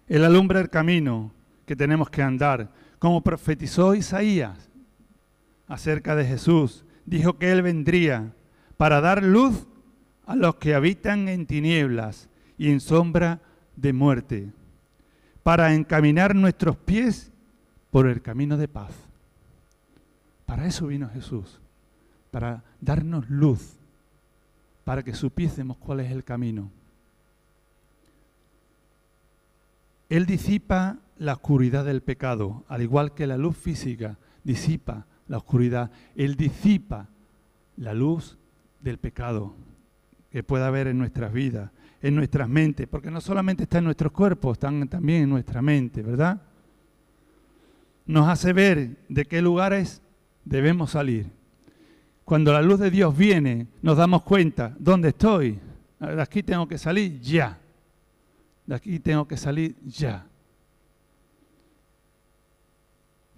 Él 0.07 0.25
alumbra 0.25 0.61
el 0.61 0.71
camino 0.71 1.33
que 1.67 1.75
tenemos 1.75 2.11
que 2.11 2.23
andar, 2.23 2.71
como 3.01 3.23
profetizó 3.23 3.95
Isaías 3.95 4.71
acerca 5.67 6.15
de 6.17 6.27
Jesús 6.27 6.85
dijo 7.07 7.39
que 7.39 7.51
Él 7.51 7.63
vendría 7.63 8.35
para 8.77 9.01
dar 9.01 9.23
luz 9.23 9.67
a 10.31 10.37
los 10.37 10.55
que 10.57 10.77
habitan 10.77 11.27
en 11.27 11.45
tinieblas 11.45 12.29
y 12.57 12.71
en 12.71 12.79
sombra 12.79 13.41
de 13.75 13.93
muerte, 13.93 14.53
para 15.43 15.75
encaminar 15.75 16.37
nuestros 16.37 16.77
pies 16.77 17.33
por 17.91 18.07
el 18.07 18.23
camino 18.23 18.57
de 18.57 18.69
paz. 18.69 18.93
Para 20.47 20.69
eso 20.69 20.87
vino 20.87 21.09
Jesús, 21.09 21.61
para 22.31 22.63
darnos 22.81 23.29
luz, 23.29 23.77
para 24.85 25.03
que 25.03 25.15
supiésemos 25.15 25.77
cuál 25.79 25.99
es 25.99 26.13
el 26.13 26.23
camino. 26.23 26.71
Él 30.09 30.27
disipa 30.27 30.99
la 31.19 31.33
oscuridad 31.33 31.85
del 31.85 32.03
pecado, 32.03 32.65
al 32.69 32.83
igual 32.83 33.15
que 33.15 33.27
la 33.27 33.37
luz 33.37 33.57
física 33.57 34.17
disipa 34.45 35.07
la 35.27 35.39
oscuridad. 35.39 35.91
Él 36.15 36.37
disipa 36.37 37.09
la 37.77 37.95
luz 37.95 38.39
del 38.81 38.99
pecado 38.99 39.57
que 40.31 40.43
pueda 40.43 40.69
haber 40.69 40.87
en 40.87 40.99
nuestras 40.99 41.33
vidas, 41.33 41.71
en 42.01 42.15
nuestras 42.15 42.49
mentes, 42.49 42.87
porque 42.87 43.11
no 43.11 43.21
solamente 43.21 43.65
está 43.65 43.79
en 43.79 43.85
nuestros 43.85 44.13
cuerpos, 44.13 44.53
están 44.53 44.89
también 44.89 45.25
en 45.25 45.31
nuestra 45.31 45.61
mente, 45.61 46.03
¿verdad? 46.03 46.41
Nos 48.07 48.29
hace 48.29 48.53
ver 48.53 48.97
de 49.09 49.25
qué 49.27 49.43
lugares 49.43 50.03
debemos 50.45 50.93
salir. 50.93 51.27
Cuando 52.25 52.53
la 52.53 52.63
luz 52.63 52.79
de 52.79 52.91
Dios 52.91 53.17
viene, 53.17 53.67
nos 53.83 53.97
damos 53.97 54.23
cuenta, 54.23 54.75
¿dónde 54.79 55.09
estoy? 55.09 55.59
De 55.99 56.23
aquí 56.23 56.43
tengo 56.43 56.67
que 56.67 56.79
salir 56.79 57.21
ya. 57.21 57.59
De 58.67 58.75
aquí 58.75 59.01
tengo 59.01 59.27
que 59.27 59.37
salir 59.37 59.77
ya. 59.85 60.27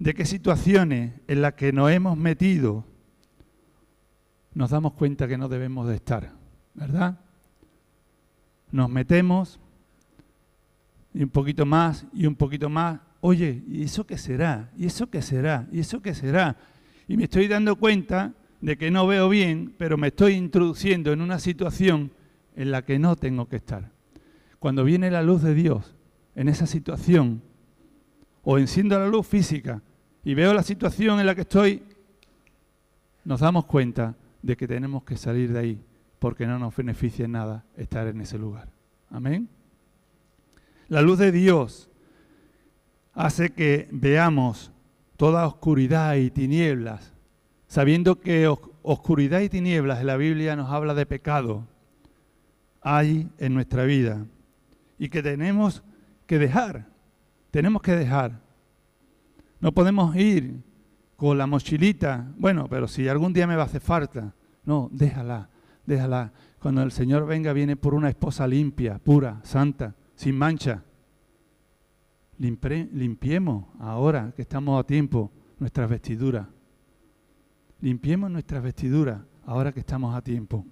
de 0.02 0.14
qué 0.14 0.24
situaciones 0.24 1.12
en 1.28 1.42
las 1.42 1.54
que 1.54 1.72
nos 1.72 1.88
hemos 1.92 2.18
metido 2.18 2.84
nos 4.52 4.70
damos 4.70 4.94
cuenta 4.94 5.28
que 5.28 5.38
no 5.38 5.48
debemos 5.48 5.86
de 5.86 5.94
estar, 5.94 6.32
¿verdad? 6.74 7.18
Nos 8.70 8.88
metemos 8.88 9.58
y 11.14 11.22
un 11.22 11.28
poquito 11.28 11.66
más 11.66 12.06
y 12.12 12.26
un 12.26 12.34
poquito 12.34 12.68
más. 12.68 13.00
Oye, 13.20 13.62
¿y 13.68 13.84
eso 13.84 14.06
qué 14.06 14.18
será? 14.18 14.70
¿Y 14.76 14.86
eso 14.86 15.08
qué 15.10 15.22
será? 15.22 15.68
¿Y 15.70 15.80
eso 15.80 16.00
qué 16.00 16.14
será? 16.14 16.56
Y 17.06 17.16
me 17.16 17.24
estoy 17.24 17.48
dando 17.48 17.76
cuenta 17.76 18.32
de 18.60 18.76
que 18.78 18.90
no 18.90 19.06
veo 19.06 19.28
bien, 19.28 19.74
pero 19.76 19.96
me 19.96 20.08
estoy 20.08 20.34
introduciendo 20.34 21.12
en 21.12 21.20
una 21.20 21.38
situación 21.38 22.12
en 22.56 22.70
la 22.70 22.84
que 22.84 22.98
no 22.98 23.16
tengo 23.16 23.48
que 23.48 23.56
estar. 23.56 23.90
Cuando 24.58 24.84
viene 24.84 25.10
la 25.10 25.22
luz 25.22 25.42
de 25.42 25.54
Dios, 25.54 25.94
en 26.34 26.48
esa 26.48 26.66
situación, 26.66 27.42
o 28.42 28.58
enciendo 28.58 28.98
la 28.98 29.06
luz 29.06 29.26
física 29.26 29.82
y 30.24 30.34
veo 30.34 30.52
la 30.52 30.62
situación 30.62 31.20
en 31.20 31.26
la 31.26 31.34
que 31.34 31.42
estoy, 31.42 31.82
nos 33.24 33.40
damos 33.40 33.66
cuenta 33.66 34.16
de 34.42 34.56
que 34.56 34.66
tenemos 34.66 35.04
que 35.04 35.16
salir 35.16 35.52
de 35.52 35.58
ahí, 35.58 35.84
porque 36.22 36.46
no 36.46 36.56
nos 36.56 36.76
beneficia 36.76 37.24
en 37.24 37.32
nada 37.32 37.64
estar 37.76 38.06
en 38.06 38.20
ese 38.20 38.38
lugar. 38.38 38.68
Amén. 39.10 39.48
La 40.86 41.02
luz 41.02 41.18
de 41.18 41.32
Dios 41.32 41.90
hace 43.12 43.50
que 43.50 43.88
veamos 43.90 44.70
toda 45.16 45.44
oscuridad 45.48 46.14
y 46.14 46.30
tinieblas, 46.30 47.12
sabiendo 47.66 48.20
que 48.20 48.46
oscuridad 48.82 49.40
y 49.40 49.48
tinieblas 49.48 50.00
en 50.00 50.06
la 50.06 50.16
Biblia 50.16 50.54
nos 50.54 50.70
habla 50.70 50.94
de 50.94 51.06
pecado, 51.06 51.66
hay 52.80 53.28
en 53.38 53.52
nuestra 53.52 53.82
vida 53.82 54.24
y 55.00 55.08
que 55.08 55.24
tenemos 55.24 55.82
que 56.28 56.38
dejar, 56.38 56.86
tenemos 57.50 57.82
que 57.82 57.96
dejar. 57.96 58.38
No 59.58 59.72
podemos 59.72 60.14
ir 60.14 60.62
con 61.16 61.36
la 61.36 61.48
mochilita, 61.48 62.32
bueno, 62.36 62.68
pero 62.68 62.86
si 62.86 63.08
algún 63.08 63.32
día 63.32 63.48
me 63.48 63.56
va 63.56 63.64
a 63.64 63.66
hacer 63.66 63.80
falta, 63.80 64.36
no, 64.64 64.88
déjala, 64.92 65.48
déjala. 65.86 66.32
Cuando 66.60 66.82
el 66.82 66.92
Señor 66.92 67.26
venga 67.26 67.52
viene 67.52 67.76
por 67.76 67.94
una 67.94 68.08
esposa 68.08 68.46
limpia, 68.46 68.98
pura, 68.98 69.40
santa, 69.42 69.94
sin 70.14 70.36
mancha. 70.36 70.82
limpiemos 72.38 73.66
ahora 73.80 74.32
que 74.34 74.42
estamos 74.42 74.78
a 74.78 74.86
tiempo 74.86 75.32
nuestras 75.58 75.88
vestiduras. 75.90 76.46
Limpiemos 77.80 78.30
nuestras 78.30 78.62
vestiduras 78.62 79.20
ahora 79.44 79.72
que 79.72 79.80
estamos 79.80 80.14
a 80.14 80.22
tiempo. 80.22 80.64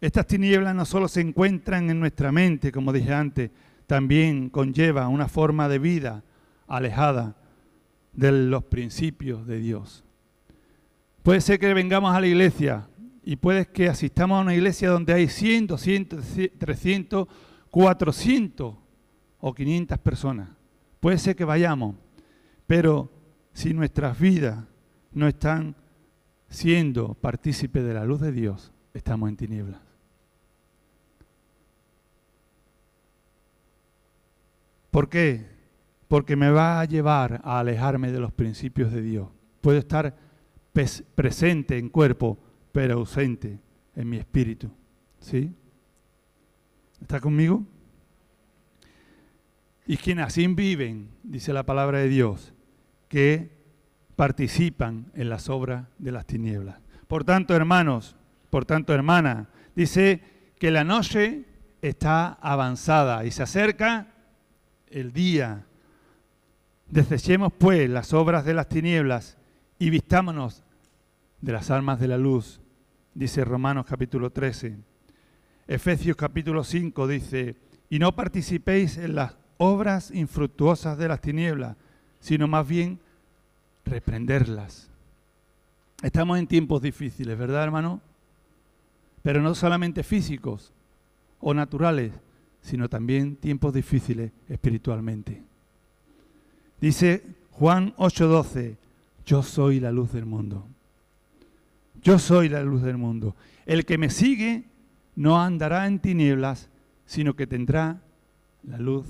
Estas 0.00 0.26
tinieblas 0.26 0.74
no 0.74 0.84
solo 0.84 1.08
se 1.08 1.20
encuentran 1.20 1.88
en 1.88 1.98
nuestra 1.98 2.30
mente, 2.30 2.70
como 2.72 2.92
dije 2.92 3.14
antes, 3.14 3.50
también 3.86 4.50
conlleva 4.50 5.08
una 5.08 5.28
forma 5.28 5.68
de 5.68 5.78
vida 5.78 6.24
alejada 6.66 7.36
de 8.12 8.32
los 8.32 8.64
principios 8.64 9.46
de 9.46 9.58
Dios. 9.58 10.04
Puede 11.22 11.40
ser 11.40 11.58
que 11.58 11.72
vengamos 11.72 12.14
a 12.14 12.20
la 12.20 12.26
iglesia 12.26 12.86
y 13.24 13.36
puede 13.36 13.66
que 13.66 13.88
asistamos 13.88 14.38
a 14.38 14.42
una 14.42 14.54
iglesia 14.54 14.90
donde 14.90 15.14
hay 15.14 15.28
100, 15.28 15.68
200, 15.68 16.24
300, 16.58 17.28
400 17.70 18.74
o 19.40 19.54
500 19.54 19.98
personas. 19.98 20.50
Puede 21.00 21.18
ser 21.18 21.34
que 21.34 21.44
vayamos, 21.44 21.96
pero 22.66 23.10
si 23.52 23.72
nuestras 23.72 24.18
vidas 24.18 24.64
no 25.12 25.26
están 25.26 25.74
siendo 26.48 27.14
partícipes 27.14 27.84
de 27.84 27.94
la 27.94 28.04
luz 28.04 28.20
de 28.20 28.32
Dios, 28.32 28.72
estamos 28.92 29.28
en 29.28 29.36
tinieblas. 29.36 29.80
¿Por 34.90 35.08
qué? 35.08 35.46
Porque 36.08 36.36
me 36.36 36.50
va 36.50 36.80
a 36.80 36.84
llevar 36.84 37.40
a 37.42 37.58
alejarme 37.58 38.12
de 38.12 38.20
los 38.20 38.32
principios 38.32 38.92
de 38.92 39.02
Dios. 39.02 39.28
Puedo 39.60 39.78
estar 39.78 40.16
presente 41.14 41.78
en 41.78 41.88
cuerpo, 41.88 42.38
pero 42.74 42.94
ausente 42.94 43.60
en 43.94 44.08
mi 44.08 44.16
espíritu. 44.16 44.68
¿Sí? 45.20 45.54
¿Está 47.00 47.20
conmigo? 47.20 47.64
Y 49.86 49.96
quienes 49.96 50.26
así 50.26 50.44
viven, 50.48 51.08
dice 51.22 51.52
la 51.52 51.62
palabra 51.62 51.98
de 51.98 52.08
Dios, 52.08 52.52
que 53.08 53.48
participan 54.16 55.12
en 55.14 55.28
las 55.28 55.48
obras 55.48 55.86
de 55.98 56.10
las 56.10 56.26
tinieblas. 56.26 56.80
Por 57.06 57.22
tanto, 57.22 57.54
hermanos, 57.54 58.16
por 58.50 58.64
tanto, 58.64 58.92
hermana, 58.92 59.50
dice 59.76 60.20
que 60.58 60.72
la 60.72 60.82
noche 60.82 61.44
está 61.80 62.32
avanzada 62.32 63.24
y 63.24 63.30
se 63.30 63.44
acerca 63.44 64.08
el 64.88 65.12
día. 65.12 65.64
Desechemos 66.88 67.52
pues 67.56 67.88
las 67.88 68.12
obras 68.12 68.44
de 68.44 68.54
las 68.54 68.68
tinieblas 68.68 69.38
y 69.78 69.90
vistámonos 69.90 70.64
de 71.40 71.52
las 71.52 71.70
almas 71.70 72.00
de 72.00 72.08
la 72.08 72.18
luz, 72.18 72.60
dice 73.14 73.44
Romanos 73.44 73.86
capítulo 73.88 74.30
13. 74.30 74.76
Efesios 75.66 76.16
capítulo 76.16 76.64
5 76.64 77.06
dice, 77.06 77.56
y 77.88 77.98
no 77.98 78.14
participéis 78.14 78.98
en 78.98 79.14
las 79.14 79.36
obras 79.56 80.10
infructuosas 80.10 80.98
de 80.98 81.08
las 81.08 81.20
tinieblas, 81.20 81.76
sino 82.20 82.48
más 82.48 82.66
bien 82.66 82.98
reprenderlas. 83.84 84.90
Estamos 86.02 86.38
en 86.38 86.46
tiempos 86.46 86.82
difíciles, 86.82 87.38
¿verdad, 87.38 87.64
hermano? 87.64 88.00
Pero 89.22 89.40
no 89.40 89.54
solamente 89.54 90.02
físicos 90.02 90.72
o 91.40 91.54
naturales, 91.54 92.12
sino 92.60 92.88
también 92.88 93.36
tiempos 93.36 93.72
difíciles 93.72 94.32
espiritualmente. 94.48 95.42
Dice 96.80 97.22
Juan 97.52 97.94
8:12, 97.96 98.76
yo 99.24 99.42
soy 99.42 99.80
la 99.80 99.92
luz 99.92 100.12
del 100.12 100.26
mundo. 100.26 100.66
Yo 102.04 102.18
soy 102.18 102.50
la 102.50 102.62
luz 102.62 102.82
del 102.82 102.98
mundo. 102.98 103.34
El 103.64 103.86
que 103.86 103.96
me 103.96 104.10
sigue 104.10 104.64
no 105.16 105.40
andará 105.40 105.86
en 105.86 105.98
tinieblas, 105.98 106.68
sino 107.06 107.34
que 107.34 107.46
tendrá 107.46 108.02
la 108.62 108.78
luz 108.78 109.06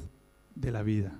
de 0.54 0.70
la 0.70 0.82
vida. 0.82 1.12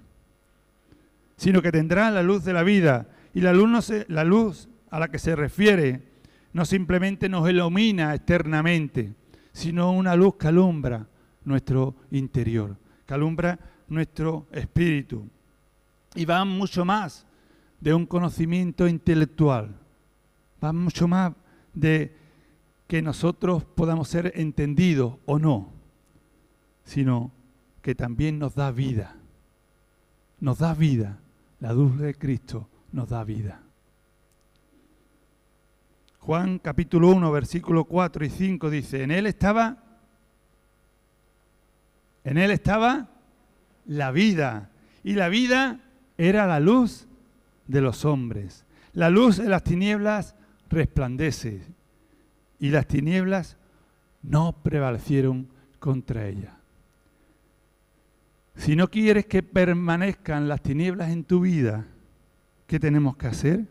Sino 1.37 1.61
que 1.61 1.73
tendrá 1.73 2.13
la 2.13 2.23
luz 2.23 2.45
de 2.45 2.53
la 2.53 2.63
vida. 2.63 3.09
Y 3.35 3.41
la 3.41 3.53
luz, 3.53 3.69
no 3.69 3.81
la 4.09 4.23
luz 4.23 4.69
a 4.91 5.01
la 5.01 5.09
que 5.09 5.19
se 5.19 5.35
refiere 5.35 6.15
no 6.53 6.65
simplemente 6.65 7.29
nos 7.29 7.51
ilumina 7.51 8.15
externamente, 8.15 9.13
sino 9.53 9.91
una 9.91 10.15
luz 10.15 10.37
que 10.37 10.47
alumbra 10.47 11.05
nuestro 11.45 11.97
interior, 12.13 12.77
que 13.05 13.13
alumbra 13.15 13.59
nuestro 13.89 14.47
espíritu. 14.53 15.29
Y 16.15 16.25
va 16.25 16.45
mucho 16.45 16.85
más 16.85 17.27
de 17.81 17.93
un 17.93 18.07
conocimiento 18.07 18.87
intelectual, 18.87 19.75
va 20.63 20.73
mucho 20.73 21.09
más 21.09 21.33
de 21.75 22.17
que 22.87 23.03
nosotros 23.03 23.65
podamos 23.65 24.09
ser 24.09 24.33
entendidos 24.37 25.17
o 25.27 25.39
no, 25.39 25.73
sino 26.85 27.33
que 27.83 27.95
también 27.95 28.39
nos 28.39 28.55
da 28.55 28.71
vida. 28.71 29.17
Nos 30.41 30.59
da 30.59 30.75
vida. 30.75 31.19
La 31.61 31.73
luz 31.73 31.99
de 31.99 32.15
Cristo 32.15 32.69
nos 32.93 33.09
da 33.09 33.25
vida. 33.25 33.63
Juan 36.21 36.59
capítulo 36.59 37.09
1, 37.11 37.33
versículo 37.33 37.85
4 37.85 38.25
y 38.25 38.31
5 38.31 38.71
dice, 38.71 39.03
en 39.03 39.11
él 39.11 39.27
estaba 39.27 39.85
en 42.25 42.39
él 42.39 42.51
estaba 42.51 43.11
la 43.85 44.11
vida. 44.11 44.71
Y 45.03 45.13
la 45.13 45.29
vida 45.29 45.81
era 46.17 46.47
la 46.47 46.59
luz 46.59 47.07
de 47.67 47.83
los 47.83 48.05
hombres. 48.05 48.65
La 48.95 49.11
luz 49.11 49.37
de 49.37 49.49
las 49.49 49.63
tinieblas 49.63 50.35
resplandece. 50.75 51.63
Y 52.59 52.71
las 52.71 52.87
tinieblas 52.87 53.57
no 54.23 54.53
prevalecieron 54.63 55.49
contra 55.79 56.27
ella. 56.27 56.59
Si 58.57 58.77
no 58.77 58.89
quieres 58.89 59.27
que 59.27 59.43
permanezcan 59.43 60.49
las 60.49 60.63
tinieblas 60.63 61.11
en 61.11 61.25
tu 61.25 61.41
vida, 61.41 61.87
¿qué 62.67 62.79
tenemos 62.79 63.17
que 63.17 63.27
hacer? 63.27 63.67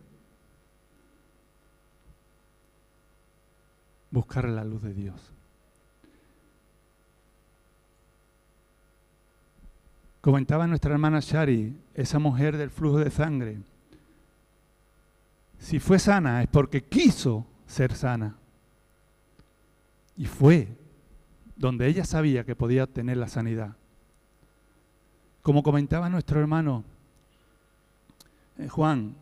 Buscar 4.12 4.48
la 4.48 4.64
luz 4.64 4.82
de 4.84 4.94
Dios. 4.94 5.34
Comentaba 10.22 10.68
nuestra 10.68 10.94
hermana 10.94 11.20
Shari, 11.20 11.76
esa 11.96 12.20
mujer 12.20 12.56
del 12.56 12.70
flujo 12.70 13.00
de 13.00 13.12
sangre. 13.12 13.60
Si 15.64 15.80
fue 15.80 15.98
sana 15.98 16.44
es 16.44 16.50
porque 16.50 16.84
quiso 16.84 17.48
ser 17.66 17.96
sana. 17.96 18.36
Y 20.18 20.26
fue 20.26 20.68
donde 21.56 21.88
ella 21.88 22.04
sabía 22.04 22.44
que 22.44 22.56
podía 22.56 22.84
obtener 22.84 23.16
la 23.16 23.30
sanidad. 23.30 23.76
Como 25.42 25.64
comentaba 25.64 26.10
nuestro 26.10 26.42
hermano 26.42 26.84
eh, 28.58 28.68
Juan, 28.68 29.16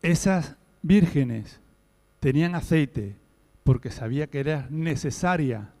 esas 0.00 0.54
vírgenes 0.82 1.60
tenían 2.20 2.54
aceite 2.54 3.16
porque 3.64 3.90
sabía 3.90 4.28
que 4.28 4.40
era 4.40 4.66
necesaria 4.70 5.74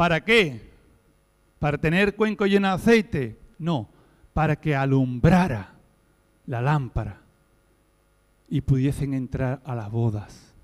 ¿Para 0.00 0.24
qué? 0.24 0.62
¿Para 1.58 1.76
tener 1.76 2.16
cuenco 2.16 2.46
lleno 2.46 2.68
de 2.68 2.74
aceite? 2.74 3.38
No, 3.58 3.90
para 4.32 4.56
que 4.56 4.76
alumbrara 4.76 5.74
la 6.46 6.60
lámpara 6.60 7.20
y 8.48 8.60
pudiesen 8.60 9.14
entrar 9.14 9.60
a 9.64 9.74
las 9.74 9.90
bodas. 9.90 10.54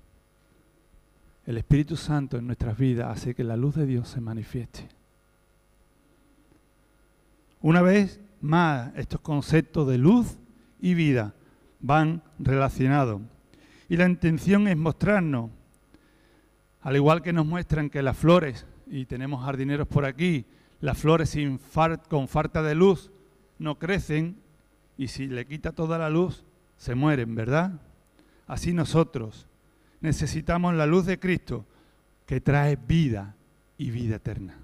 El 1.45 1.57
Espíritu 1.57 1.95
Santo 1.95 2.37
en 2.37 2.45
nuestras 2.45 2.77
vidas 2.77 3.17
hace 3.17 3.33
que 3.33 3.43
la 3.43 3.55
luz 3.55 3.75
de 3.75 3.85
Dios 3.85 4.09
se 4.09 4.19
manifieste. 4.19 4.89
Una 7.61 7.81
vez 7.81 8.19
más, 8.41 8.91
estos 8.95 9.21
conceptos 9.21 9.87
de 9.87 9.97
luz 9.97 10.37
y 10.79 10.93
vida 10.93 11.33
van 11.79 12.21
relacionados. 12.39 13.21
Y 13.89 13.95
la 13.95 14.07
intención 14.07 14.67
es 14.67 14.75
mostrarnos, 14.75 15.49
al 16.81 16.95
igual 16.95 17.21
que 17.21 17.33
nos 17.33 17.45
muestran 17.45 17.89
que 17.89 18.01
las 18.01 18.17
flores 18.17 18.65
y 18.85 19.05
tenemos 19.05 19.43
jardineros 19.43 19.87
por 19.87 20.05
aquí, 20.05 20.45
las 20.81 20.97
flores 20.97 21.29
sin 21.29 21.59
con 22.09 22.27
falta 22.27 22.61
de 22.61 22.75
luz 22.75 23.11
no 23.59 23.79
crecen 23.79 24.37
y 24.97 25.07
si 25.07 25.27
le 25.27 25.45
quita 25.45 25.71
toda 25.71 25.97
la 25.97 26.09
luz, 26.09 26.43
se 26.77 26.95
mueren, 26.95 27.35
¿verdad? 27.35 27.79
Así 28.47 28.73
nosotros 28.73 29.47
necesitamos 30.01 30.73
la 30.75 30.85
luz 30.85 31.05
de 31.05 31.19
Cristo 31.19 31.65
que 32.25 32.41
trae 32.41 32.75
vida 32.75 33.35
y 33.77 33.91
vida 33.91 34.17
eterna. 34.17 34.57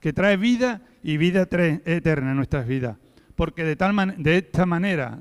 Que 0.00 0.12
trae 0.12 0.36
vida 0.36 0.82
y 1.02 1.16
vida 1.16 1.42
eterna 1.42 2.30
en 2.30 2.36
nuestras 2.36 2.66
vidas. 2.66 2.96
Porque 3.34 3.64
de, 3.64 3.76
tal 3.76 4.22
de 4.22 4.38
esta 4.38 4.66
manera 4.66 5.20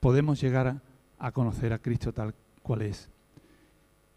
podemos 0.00 0.40
llegar 0.40 0.80
a 1.18 1.32
conocer 1.32 1.72
a 1.72 1.78
Cristo 1.78 2.12
tal 2.12 2.34
cual 2.62 2.82
es. 2.82 3.10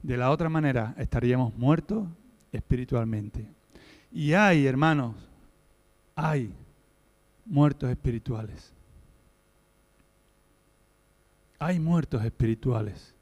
De 0.02 0.18
la 0.18 0.32
otra 0.32 0.50
manera 0.50 0.96
estaríamos 0.98 1.56
muertos 1.56 2.08
espiritualmente. 2.52 3.48
Y 4.12 4.34
hay, 4.34 4.66
hermanos, 4.66 5.16
hay 6.16 6.54
muertos 7.52 7.90
espirituales. 7.90 8.74
Hay 11.60 11.80
muertos 11.80 12.24
espirituales. 12.24 13.14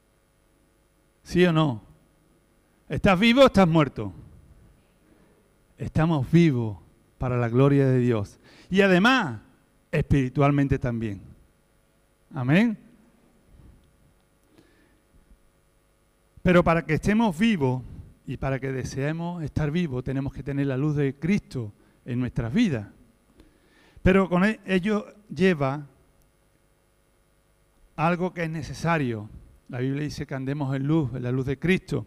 ¿Sí 1.24 1.44
o 1.44 1.52
no? 1.52 1.82
¿Estás 2.88 3.18
vivo 3.18 3.42
o 3.42 3.46
estás 3.46 3.66
muerto? 3.66 4.12
Estamos 5.76 6.30
vivos 6.30 6.78
para 7.18 7.36
la 7.38 7.48
gloria 7.48 7.86
de 7.86 7.98
Dios. 7.98 8.38
Y 8.70 8.82
además, 8.82 9.40
espiritualmente 9.90 10.78
también. 10.78 11.20
Amén. 12.32 12.78
Pero 16.40 16.62
para 16.62 16.86
que 16.86 16.94
estemos 16.94 17.36
vivos 17.36 17.82
y 18.26 18.36
para 18.36 18.60
que 18.60 18.70
deseemos 18.70 19.42
estar 19.42 19.72
vivos, 19.72 20.04
tenemos 20.04 20.32
que 20.32 20.44
tener 20.44 20.68
la 20.68 20.76
luz 20.76 20.94
de 20.94 21.16
Cristo 21.18 21.72
en 22.04 22.20
nuestras 22.20 22.54
vidas. 22.54 22.86
Pero 24.02 24.28
con 24.28 24.44
e-, 24.44 24.60
ello 24.66 25.06
lleva 25.28 25.86
algo 27.96 28.32
que 28.32 28.44
es 28.44 28.50
necesario. 28.50 29.28
La 29.68 29.78
Biblia 29.78 30.02
dice 30.02 30.26
que 30.26 30.34
andemos 30.34 30.74
en 30.74 30.86
luz, 30.86 31.14
en 31.14 31.22
la 31.22 31.32
luz 31.32 31.46
de 31.46 31.58
Cristo. 31.58 32.06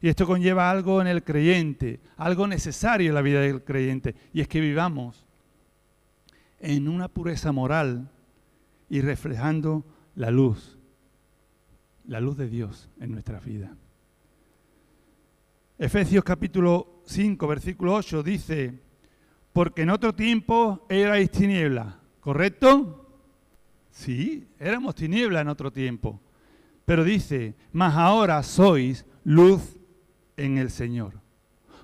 Y 0.00 0.08
esto 0.08 0.26
conlleva 0.26 0.70
algo 0.70 1.00
en 1.00 1.06
el 1.06 1.22
creyente, 1.22 2.00
algo 2.16 2.46
necesario 2.46 3.08
en 3.08 3.14
la 3.14 3.22
vida 3.22 3.40
del 3.40 3.64
creyente, 3.64 4.14
y 4.34 4.42
es 4.42 4.48
que 4.48 4.60
vivamos 4.60 5.24
en 6.60 6.88
una 6.88 7.08
pureza 7.08 7.52
moral 7.52 8.10
y 8.90 9.00
reflejando 9.00 9.84
la 10.14 10.30
luz, 10.30 10.78
la 12.06 12.20
luz 12.20 12.36
de 12.36 12.48
Dios 12.48 12.90
en 13.00 13.12
nuestras 13.12 13.44
vidas. 13.44 13.70
Efesios 15.78 16.22
capítulo 16.22 17.02
5, 17.06 17.46
versículo 17.46 17.94
8 17.94 18.22
dice, 18.22 18.80
porque 19.54 19.82
en 19.82 19.90
otro 19.90 20.16
tiempo 20.16 20.84
erais 20.88 21.30
tiniebla, 21.30 22.00
¿correcto? 22.18 23.08
Sí, 23.88 24.48
éramos 24.58 24.96
tiniebla 24.96 25.42
en 25.42 25.48
otro 25.48 25.72
tiempo. 25.72 26.20
Pero 26.84 27.04
dice, 27.04 27.54
mas 27.72 27.94
ahora 27.94 28.42
sois 28.42 29.06
luz 29.22 29.78
en 30.36 30.58
el 30.58 30.70
Señor. 30.70 31.20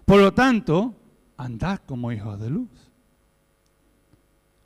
Por 0.05 0.21
lo 0.21 0.35
tanto, 0.35 0.97
andad 1.37 1.79
como 1.87 2.11
hijos 2.11 2.41
de 2.41 2.51
luz. 2.51 2.91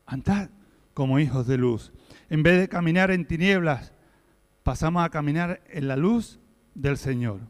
Andad 0.06 0.48
como 0.94 1.18
hijos 1.18 1.46
de 1.46 1.58
luz. 1.58 1.92
En 2.30 2.42
vez 2.42 2.58
de 2.58 2.70
caminar 2.70 3.10
en 3.10 3.26
tinieblas, 3.26 3.92
pasamos 4.62 5.04
a 5.04 5.10
caminar 5.10 5.62
en 5.68 5.88
la 5.88 5.96
luz 5.96 6.40
del 6.74 6.96
Señor. 6.96 7.40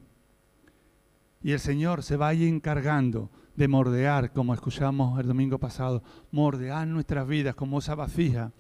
Y 1.45 1.53
el 1.53 1.61
Señor 1.61 2.03
se 2.03 2.17
va 2.17 2.27
ahí 2.27 2.45
encargando 2.49 3.31
de 3.57 3.69
mordear, 3.69 4.33
como 4.33 4.55
escuchamos 4.55 5.19
el 5.21 5.27
domingo 5.27 5.59
pasado, 5.59 6.03
mordear 6.31 6.87
nuestras 6.87 7.27
vidas 7.27 7.55
como 7.55 7.79
esa 7.79 7.95
vasija, 7.95 8.53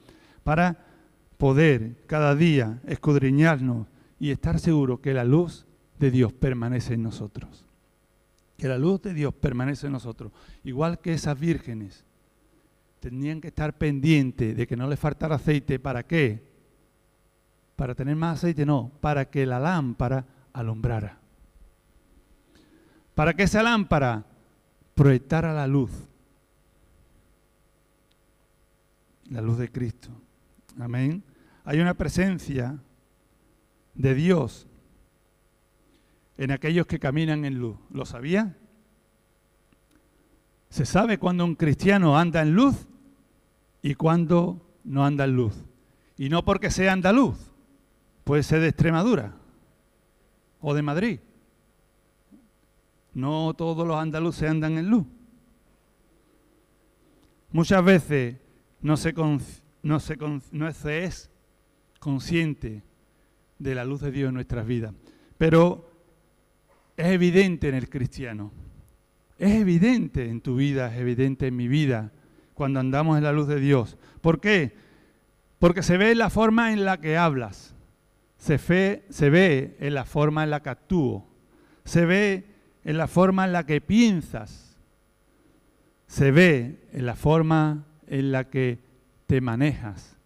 para 0.42 0.78
poder 1.36 1.96
cada 2.06 2.34
día 2.34 2.80
escudriñarnos 2.86 3.88
y 4.18 4.30
estar 4.30 4.58
seguro 4.58 5.00
que 5.00 5.14
la 5.14 5.24
luz 5.24 5.66
de 5.98 6.10
Dios 6.10 6.32
permanece 6.32 6.94
en 6.94 7.02
nosotros. 7.02 7.64
Que 8.56 8.68
la 8.68 8.78
luz 8.78 9.02
de 9.02 9.14
Dios 9.14 9.34
permanece 9.34 9.86
en 9.86 9.92
nosotros. 9.92 10.32
Igual 10.62 11.00
que 11.00 11.12
esas 11.12 11.38
vírgenes 11.38 12.04
tenían 13.00 13.40
que 13.40 13.48
estar 13.48 13.76
pendientes 13.76 14.56
de 14.56 14.66
que 14.66 14.76
no 14.76 14.88
les 14.88 14.98
faltara 14.98 15.34
aceite. 15.34 15.78
¿Para 15.78 16.04
qué? 16.04 16.42
Para 17.76 17.94
tener 17.94 18.14
más 18.16 18.38
aceite, 18.38 18.64
no, 18.64 18.92
para 19.00 19.28
que 19.28 19.44
la 19.44 19.58
lámpara 19.58 20.24
alumbrara. 20.52 21.18
Para 23.14 23.34
que 23.34 23.42
esa 23.42 23.62
lámpara 23.62 24.24
proyectara 24.94 25.52
la 25.52 25.66
luz. 25.66 25.90
La 29.30 29.40
luz 29.40 29.58
de 29.58 29.70
Cristo. 29.70 30.10
Amén. 30.78 31.22
Hay 31.64 31.80
una 31.80 31.94
presencia 31.94 32.78
de 33.94 34.14
Dios 34.14 34.66
en 36.36 36.50
aquellos 36.50 36.86
que 36.86 36.98
caminan 36.98 37.44
en 37.44 37.58
luz. 37.58 37.76
¿Lo 37.90 38.04
sabía? 38.04 38.56
Se 40.68 40.84
sabe 40.84 41.18
cuando 41.18 41.44
un 41.44 41.54
cristiano 41.54 42.18
anda 42.18 42.42
en 42.42 42.54
luz 42.54 42.86
y 43.82 43.94
cuando 43.94 44.78
no 44.82 45.04
anda 45.04 45.24
en 45.24 45.36
luz. 45.36 45.54
Y 46.16 46.28
no 46.28 46.44
porque 46.44 46.70
sea 46.70 46.92
andaluz, 46.92 47.36
puede 48.24 48.42
ser 48.42 48.60
de 48.60 48.68
Extremadura 48.68 49.36
o 50.60 50.74
de 50.74 50.82
Madrid. 50.82 51.20
No 53.14 53.54
todos 53.54 53.86
los 53.86 53.96
andaluces 53.96 54.50
andan 54.50 54.76
en 54.76 54.90
luz. 54.90 55.06
Muchas 57.52 57.84
veces 57.84 58.36
no 58.80 58.96
se, 58.96 59.14
es 61.04 61.30
consciente 62.00 62.82
de 63.60 63.74
la 63.76 63.84
luz 63.84 64.00
de 64.00 64.10
Dios 64.10 64.28
en 64.28 64.34
nuestras 64.34 64.66
vidas. 64.66 64.92
Pero 65.38 65.88
es 66.96 67.06
evidente 67.06 67.68
en 67.68 67.76
el 67.76 67.88
cristiano. 67.88 68.52
Es 69.38 69.52
evidente 69.52 70.28
en 70.28 70.40
tu 70.40 70.56
vida, 70.56 70.92
es 70.92 71.00
evidente 71.00 71.46
en 71.46 71.56
mi 71.56 71.68
vida, 71.68 72.12
cuando 72.54 72.80
andamos 72.80 73.18
en 73.18 73.24
la 73.24 73.32
luz 73.32 73.46
de 73.46 73.60
Dios. 73.60 73.98
¿Por 74.20 74.40
qué? 74.40 74.76
Porque 75.60 75.82
se 75.84 75.96
ve 75.96 76.10
en 76.10 76.18
la 76.18 76.30
forma 76.30 76.72
en 76.72 76.84
la 76.84 77.00
que 77.00 77.16
hablas, 77.16 77.76
se, 78.36 78.58
se 78.58 79.30
ve 79.30 79.76
en 79.78 79.94
la 79.94 80.04
forma 80.04 80.44
en 80.44 80.50
la 80.50 80.60
que 80.60 80.70
actúo, 80.70 81.26
se 81.84 82.04
ve 82.04 82.53
en 82.84 82.98
la 82.98 83.08
forma 83.08 83.44
en 83.44 83.52
la 83.52 83.64
que 83.64 83.80
piensas, 83.80 84.76
se 86.06 86.30
ve 86.30 86.86
en 86.92 87.06
la 87.06 87.16
forma 87.16 87.86
en 88.06 88.30
la 88.30 88.50
que 88.50 88.78
te 89.26 89.40
manejas, 89.40 90.16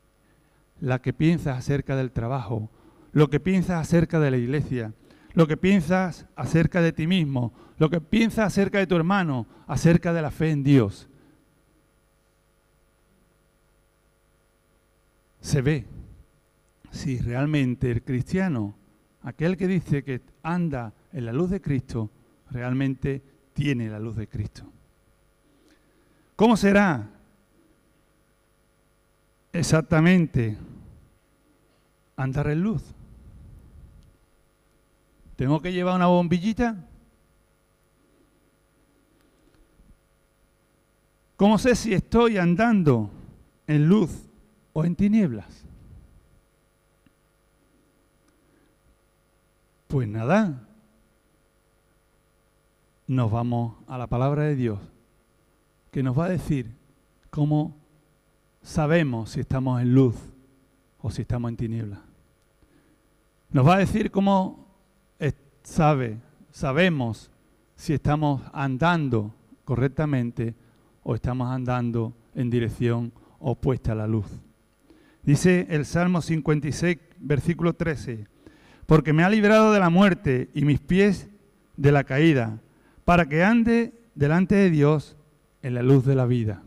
la 0.81 1.01
que 1.01 1.13
piensas 1.13 1.57
acerca 1.57 1.97
del 1.97 2.11
trabajo, 2.11 2.71
lo 3.13 3.31
que 3.31 3.41
piensas 3.41 3.81
acerca 3.81 4.21
de 4.21 4.31
la 4.31 4.37
iglesia, 4.37 4.93
lo 5.35 5.47
que 5.47 5.57
piensas 5.57 6.27
acerca 6.35 6.83
de 6.83 6.93
ti 6.93 7.07
mismo, 7.07 7.53
lo 7.79 7.91
que 7.91 8.01
piensas 8.01 8.47
acerca 8.47 8.79
de 8.79 8.87
tu 8.87 8.97
hermano, 8.97 9.47
acerca 9.67 10.13
de 10.13 10.23
la 10.23 10.31
fe 10.31 10.51
en 10.51 10.65
Dios. 10.65 11.09
Se 15.41 15.63
ve 15.63 15.87
si 16.91 17.19
realmente 17.19 17.91
el 17.91 18.03
cristiano, 18.03 18.77
aquel 19.23 19.57
que 19.57 19.69
dice 19.69 20.03
que 20.03 20.21
anda 20.43 20.93
en 21.13 21.25
la 21.25 21.33
luz 21.33 21.51
de 21.51 21.61
Cristo, 21.61 22.11
realmente 22.51 23.23
tiene 23.53 23.89
la 23.89 23.99
luz 23.99 24.17
de 24.17 24.29
Cristo. 24.29 24.65
¿Cómo 26.37 26.57
será 26.57 27.11
exactamente 29.53 30.57
andar 32.17 32.49
en 32.49 32.63
luz? 32.63 32.83
¿Tengo 35.37 35.61
que 35.61 35.73
llevar 35.73 35.97
una 35.97 36.07
bombillita? 36.07 36.85
¿Cómo 41.37 41.59
sé 41.59 41.77
si 41.77 41.95
estoy 41.95 42.37
andando 42.37 43.11
en 43.67 43.89
luz 43.89 44.29
o 44.73 44.85
en 44.85 44.97
tinieblas? 44.97 45.65
Pues 49.87 50.07
nada, 50.07 50.68
nos 53.09 53.31
vamos 53.31 53.75
a 53.89 53.99
la 53.99 54.07
palabra 54.07 54.45
de 54.45 54.55
Dios, 54.55 54.79
que 55.91 56.05
nos 56.05 56.17
va 56.17 56.27
a 56.27 56.31
decir 56.31 56.77
cómo 57.31 57.77
sabemos 58.63 59.31
si 59.31 59.41
estamos 59.41 59.83
en 59.83 59.95
luz 59.95 60.15
o 61.01 61.11
si 61.11 61.23
estamos 61.23 61.49
en 61.49 61.57
tinieblas. 61.57 61.99
Nos 63.51 63.67
va 63.67 63.75
a 63.75 63.79
decir 63.79 64.13
cómo 64.13 64.69
sabe, 65.69 66.19
sabemos 66.51 67.31
si 67.77 67.93
estamos 67.93 68.43
andando 68.53 69.35
correctamente 69.65 70.55
o 71.03 71.15
estamos 71.15 71.51
andando 71.51 72.15
en 72.35 72.49
dirección 72.49 73.13
opuesta 73.39 73.93
a 73.93 73.97
la 73.97 74.07
luz. 74.07 74.27
Dice 75.23 75.67
el 75.69 75.85
Salmo 75.85 76.23
56, 76.23 76.99
versículo 77.19 77.75
13, 77.75 78.27
porque 78.87 79.13
me 79.13 79.25
ha 79.25 79.29
librado 79.29 79.73
de 79.73 79.81
la 79.81 79.91
muerte 79.91 80.49
y 80.55 80.65
mis 80.65 80.81
pies 80.81 81.29
de 81.77 81.93
la 81.93 82.05
caída, 82.05 82.61
para 83.09 83.27
que 83.27 83.43
ande 83.43 83.95
delante 84.15 84.55
de 84.55 84.69
Dios 84.69 85.17
en 85.63 85.73
la 85.73 85.83
luz 85.83 86.05
de 86.05 86.15
la 86.15 86.27
vida. 86.27 86.63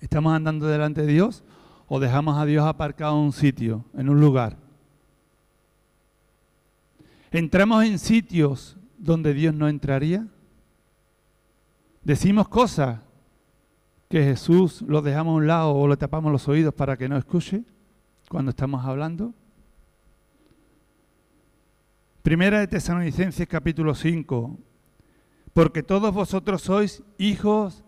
¿Estamos 0.00 0.34
andando 0.34 0.66
delante 0.66 1.00
de 1.00 1.06
Dios 1.06 1.44
o 1.86 1.98
dejamos 1.98 2.36
a 2.36 2.44
Dios 2.44 2.66
aparcado 2.66 3.14
en 3.14 3.24
un 3.24 3.32
sitio, 3.32 3.86
en 3.94 4.10
un 4.10 4.20
lugar? 4.20 4.58
¿Entramos 7.30 7.86
en 7.86 7.98
sitios 7.98 8.76
donde 8.98 9.32
Dios 9.32 9.54
no 9.54 9.66
entraría? 9.66 10.28
¿Decimos 12.04 12.46
cosas 12.46 13.00
que 14.10 14.22
Jesús 14.22 14.82
lo 14.82 15.00
dejamos 15.00 15.32
a 15.32 15.36
un 15.36 15.46
lado 15.46 15.74
o 15.74 15.88
le 15.88 15.96
tapamos 15.96 16.30
los 16.30 16.46
oídos 16.48 16.74
para 16.74 16.98
que 16.98 17.08
no 17.08 17.16
escuche 17.16 17.64
cuando 18.28 18.50
estamos 18.50 18.84
hablando? 18.84 19.32
Primera 22.20 22.60
de 22.60 22.66
Tesalonicenses 22.66 23.48
capítulo 23.48 23.94
5, 23.94 24.67
porque 25.52 25.82
todos 25.82 26.14
vosotros 26.14 26.62
sois 26.62 27.02
hijos 27.18 27.84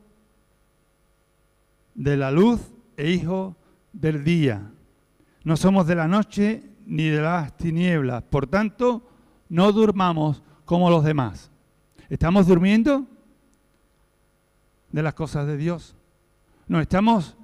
de 1.94 2.16
la 2.16 2.30
luz 2.30 2.60
e 2.96 3.10
hijos 3.10 3.54
del 3.92 4.24
día. 4.24 4.70
No 5.44 5.56
somos 5.56 5.86
de 5.86 5.94
la 5.94 6.08
noche 6.08 6.62
ni 6.86 7.04
de 7.04 7.22
las 7.22 7.56
tinieblas. 7.56 8.22
Por 8.22 8.46
tanto, 8.46 9.02
no 9.48 9.72
durmamos 9.72 10.42
como 10.64 10.90
los 10.90 11.04
demás. 11.04 11.50
¿Estamos 12.08 12.46
durmiendo 12.46 13.06
de 14.90 15.02
las 15.02 15.14
cosas 15.14 15.46
de 15.46 15.56
Dios? 15.56 15.94
¿Nos 16.66 16.82
estamos 16.82 17.36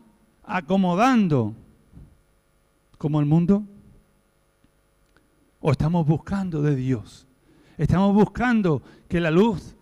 acomodando 0.44 1.55
como 2.98 3.20
el 3.20 3.26
mundo? 3.26 3.64
¿O 5.61 5.72
estamos 5.72 6.07
buscando 6.07 6.62
de 6.62 6.76
Dios? 6.76 7.26
Estamos 7.79 8.14
buscando 8.14 8.83
que 9.09 9.20
la 9.20 9.31
luz 9.31 9.75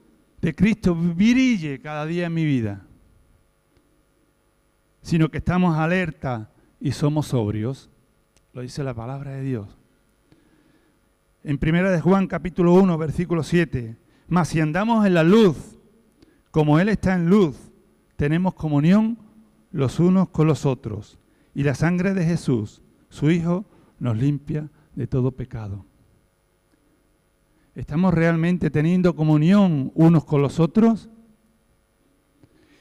de 0.45 0.55
Cristo 0.55 0.95
brille 0.95 1.81
cada 1.81 2.05
día 2.07 2.27
en 2.27 2.35
mi 2.35 2.45
vida 2.45 2.85
sino 5.05 5.31
que 5.31 5.39
estamos 5.39 5.77
alerta 5.77 6.51
y 6.81 6.93
somos 6.93 7.27
sobrios. 7.29 7.91
Lo 8.55 8.63
dice 8.63 8.83
la 8.83 8.95
palabra 8.95 9.33
de 9.33 9.43
Dios. 9.43 9.79
En 11.45 11.59
primera 11.59 11.91
de 11.91 12.01
Juan 12.01 12.27
capítulo 12.27 12.73
1, 12.73 12.97
versículo 12.97 13.43
7, 13.43 13.99
mas 14.29 14.49
si 14.49 14.61
andamos 14.61 15.07
en 15.07 15.13
la 15.13 15.23
luz, 15.23 15.79
como 16.51 16.81
Él 16.81 16.89
está 16.89 17.15
en 17.15 17.29
luz, 17.29 17.71
tenemos 18.17 18.55
comunión 18.55 19.19
los 19.73 20.01
unos 20.01 20.31
con 20.31 20.47
los 20.47 20.65
otros. 20.65 21.19
Y 21.55 21.65
la 21.65 21.75
sangre 21.75 22.15
de 22.15 22.25
Jesús, 22.25 22.83
su 23.11 23.31
Hijo, 23.31 23.67
nos 23.99 24.17
limpia 24.17 24.71
de 24.95 25.07
todo 25.07 25.33
pecado. 25.33 25.85
¿Estamos 27.75 28.15
realmente 28.15 28.71
teniendo 28.71 29.17
comunión 29.17 29.91
unos 29.95 30.25
con 30.25 30.43
los 30.43 30.61
otros? 30.61 31.09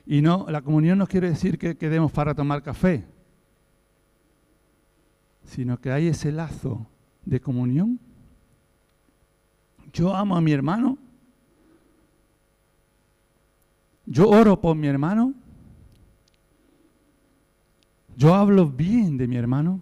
Y 0.05 0.21
no, 0.21 0.45
la 0.49 0.61
comunión 0.61 0.97
no 0.97 1.07
quiere 1.07 1.29
decir 1.29 1.57
que 1.57 1.77
quedemos 1.77 2.11
para 2.11 2.35
tomar 2.35 2.61
café, 2.61 3.05
sino 5.45 5.79
que 5.79 5.91
hay 5.91 6.07
ese 6.07 6.31
lazo 6.31 6.85
de 7.25 7.39
comunión. 7.39 7.99
Yo 9.93 10.15
amo 10.15 10.35
a 10.35 10.41
mi 10.41 10.51
hermano. 10.51 10.97
Yo 14.05 14.29
oro 14.29 14.59
por 14.59 14.75
mi 14.75 14.87
hermano. 14.87 15.33
Yo 18.15 18.35
hablo 18.35 18.67
bien 18.67 19.17
de 19.17 19.27
mi 19.27 19.37
hermano. 19.37 19.81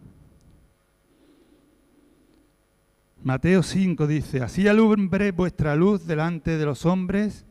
Mateo 3.24 3.62
5 3.62 4.08
dice, 4.08 4.42
así 4.42 4.68
alumbre 4.68 5.32
vuestra 5.32 5.76
luz 5.76 6.08
delante 6.08 6.58
de 6.58 6.66
los 6.66 6.86
hombres 6.86 7.46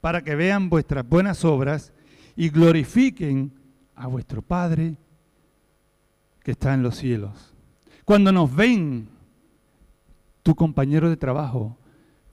para 0.00 0.22
que 0.22 0.36
vean 0.36 0.70
vuestras 0.70 1.08
buenas 1.08 1.44
obras 1.44 1.92
y 2.36 2.50
glorifiquen 2.50 3.52
a 3.96 4.06
vuestro 4.06 4.42
Padre 4.42 4.96
que 6.42 6.52
está 6.52 6.74
en 6.74 6.82
los 6.82 6.96
cielos. 6.96 7.52
Cuando 8.04 8.30
nos 8.32 8.54
ven 8.54 9.08
tu 10.42 10.54
compañero 10.54 11.10
de 11.10 11.16
trabajo, 11.16 11.76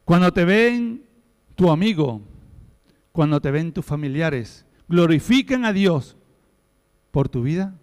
cuando 0.05 0.31
te 0.31 0.45
ven 0.45 1.03
tu 1.55 1.71
amigo, 1.71 2.21
cuando 3.11 3.41
te 3.41 3.51
ven 3.51 3.71
tus 3.71 3.85
familiares, 3.85 4.65
glorifican 4.87 5.65
a 5.65 5.73
Dios 5.73 6.17
por 7.11 7.29
tu 7.29 7.43
vida. 7.43 7.75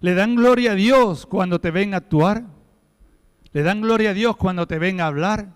Le 0.00 0.14
dan 0.14 0.36
gloria 0.36 0.72
a 0.72 0.74
Dios 0.74 1.26
cuando 1.26 1.60
te 1.60 1.70
ven 1.70 1.94
actuar. 1.94 2.57
Le 3.52 3.62
dan 3.62 3.80
gloria 3.80 4.10
a 4.10 4.14
Dios 4.14 4.36
cuando 4.36 4.66
te 4.66 4.78
ven 4.78 5.00
hablar. 5.00 5.54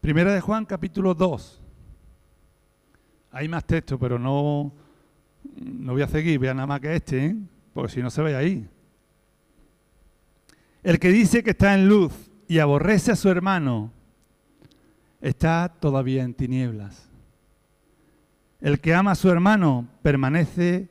Primera 0.00 0.32
de 0.32 0.40
Juan, 0.40 0.64
capítulo 0.64 1.14
2. 1.14 1.60
Hay 3.32 3.48
más 3.48 3.64
texto, 3.64 3.98
pero 3.98 4.18
no, 4.18 4.72
no 5.54 5.92
voy 5.92 6.02
a 6.02 6.08
seguir, 6.08 6.38
vea 6.40 6.54
nada 6.54 6.66
más 6.66 6.80
que 6.80 6.96
este, 6.96 7.26
¿eh? 7.26 7.36
porque 7.72 7.92
si 7.92 8.02
no 8.02 8.10
se 8.10 8.22
ve 8.22 8.34
ahí. 8.34 8.68
El 10.82 10.98
que 10.98 11.10
dice 11.10 11.44
que 11.44 11.50
está 11.50 11.74
en 11.74 11.86
luz 11.86 12.30
y 12.48 12.58
aborrece 12.58 13.12
a 13.12 13.16
su 13.16 13.28
hermano, 13.28 13.92
está 15.20 15.68
todavía 15.78 16.24
en 16.24 16.34
tinieblas. 16.34 17.09
El 18.60 18.80
que 18.80 18.94
ama 18.94 19.12
a 19.12 19.16
su 19.16 19.30
hermano 19.30 19.88
permanece 20.02 20.90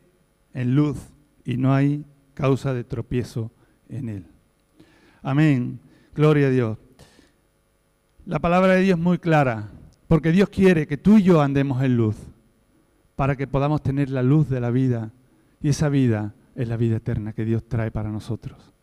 en 0.54 0.76
luz 0.76 0.98
y 1.46 1.58
no 1.58 1.74
hay 1.74 2.06
causa 2.34 2.74
de 2.74 2.84
tropiezo 2.84 3.52
en 3.88 4.10
él. 4.10 4.26
Amén. 5.22 5.80
Gloria 6.16 6.48
a 6.48 6.50
Dios. 6.50 6.78
La 8.26 8.40
palabra 8.40 8.74
de 8.74 8.82
Dios 8.82 8.98
es 8.98 9.04
muy 9.04 9.18
clara, 9.18 9.70
porque 10.08 10.32
Dios 10.32 10.50
quiere 10.50 10.88
que 10.88 10.98
tú 10.98 11.18
y 11.18 11.24
yo 11.24 11.42
andemos 11.42 11.82
en 11.84 11.98
luz, 11.98 12.16
para 13.16 13.36
que 13.36 13.48
podamos 13.48 13.82
tener 13.82 14.10
la 14.10 14.24
luz 14.24 14.50
de 14.50 14.60
la 14.60 14.72
vida, 14.72 15.12
y 15.62 15.70
esa 15.70 15.90
vida 15.90 16.34
es 16.56 16.68
la 16.68 16.78
vida 16.78 16.98
eterna 16.98 17.34
que 17.34 17.46
Dios 17.46 17.68
trae 17.68 17.92
para 17.92 18.10
nosotros. 18.12 18.74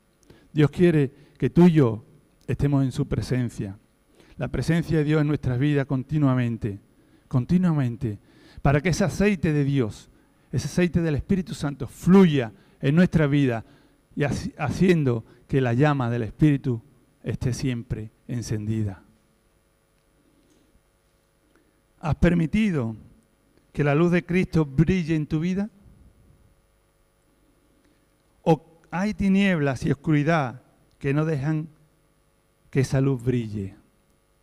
Dios 0.52 0.70
quiere 0.70 1.12
que 1.38 1.50
tú 1.50 1.66
y 1.66 1.72
yo 1.72 2.04
estemos 2.46 2.84
en 2.84 2.92
su 2.92 3.06
presencia, 3.06 3.78
la 4.36 4.48
presencia 4.48 4.98
de 4.98 5.04
Dios 5.04 5.20
en 5.20 5.28
nuestras 5.28 5.58
vidas 5.58 5.86
continuamente, 5.86 6.80
continuamente, 7.28 8.18
para 8.66 8.80
que 8.80 8.88
ese 8.88 9.04
aceite 9.04 9.52
de 9.52 9.62
Dios, 9.62 10.10
ese 10.50 10.66
aceite 10.66 11.00
del 11.00 11.14
Espíritu 11.14 11.54
Santo 11.54 11.86
fluya 11.86 12.52
en 12.80 12.96
nuestra 12.96 13.28
vida 13.28 13.64
y 14.16 14.24
haciendo 14.24 15.24
que 15.46 15.60
la 15.60 15.72
llama 15.72 16.10
del 16.10 16.24
Espíritu 16.24 16.82
esté 17.22 17.52
siempre 17.52 18.10
encendida. 18.26 19.04
¿Has 22.00 22.16
permitido 22.16 22.96
que 23.72 23.84
la 23.84 23.94
luz 23.94 24.10
de 24.10 24.26
Cristo 24.26 24.64
brille 24.64 25.14
en 25.14 25.28
tu 25.28 25.38
vida? 25.38 25.70
¿O 28.42 28.80
hay 28.90 29.14
tinieblas 29.14 29.86
y 29.86 29.92
oscuridad 29.92 30.60
que 30.98 31.14
no 31.14 31.24
dejan 31.24 31.68
que 32.70 32.80
esa 32.80 33.00
luz 33.00 33.22
brille? 33.22 33.76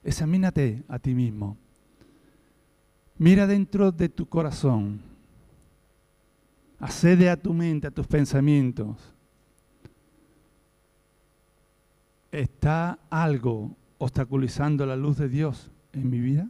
Examínate 0.01 0.85
a 0.87 0.97
ti 0.97 1.13
mismo. 1.13 1.57
Mira 3.23 3.47
dentro 3.47 3.89
de 3.89 4.09
tu 4.09 4.25
corazón. 4.25 4.99
Accede 6.77 7.29
a 7.29 7.37
tu 7.37 7.53
mente, 7.53 7.87
a 7.87 7.91
tus 7.91 8.05
pensamientos. 8.05 8.97
¿Está 12.29 12.99
algo 13.09 13.77
obstaculizando 13.97 14.85
la 14.85 14.97
luz 14.97 15.15
de 15.19 15.29
Dios 15.29 15.71
en 15.93 16.09
mi 16.09 16.19
vida? 16.19 16.49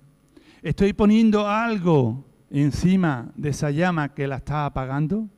¿Estoy 0.63 0.93
poniendo 0.93 1.47
algo 1.47 2.25
encima 2.49 3.31
de 3.35 3.49
esa 3.49 3.69
llama 3.69 4.15
que 4.15 4.25
la 4.25 4.37
está 4.37 4.65
apagando? 4.65 5.29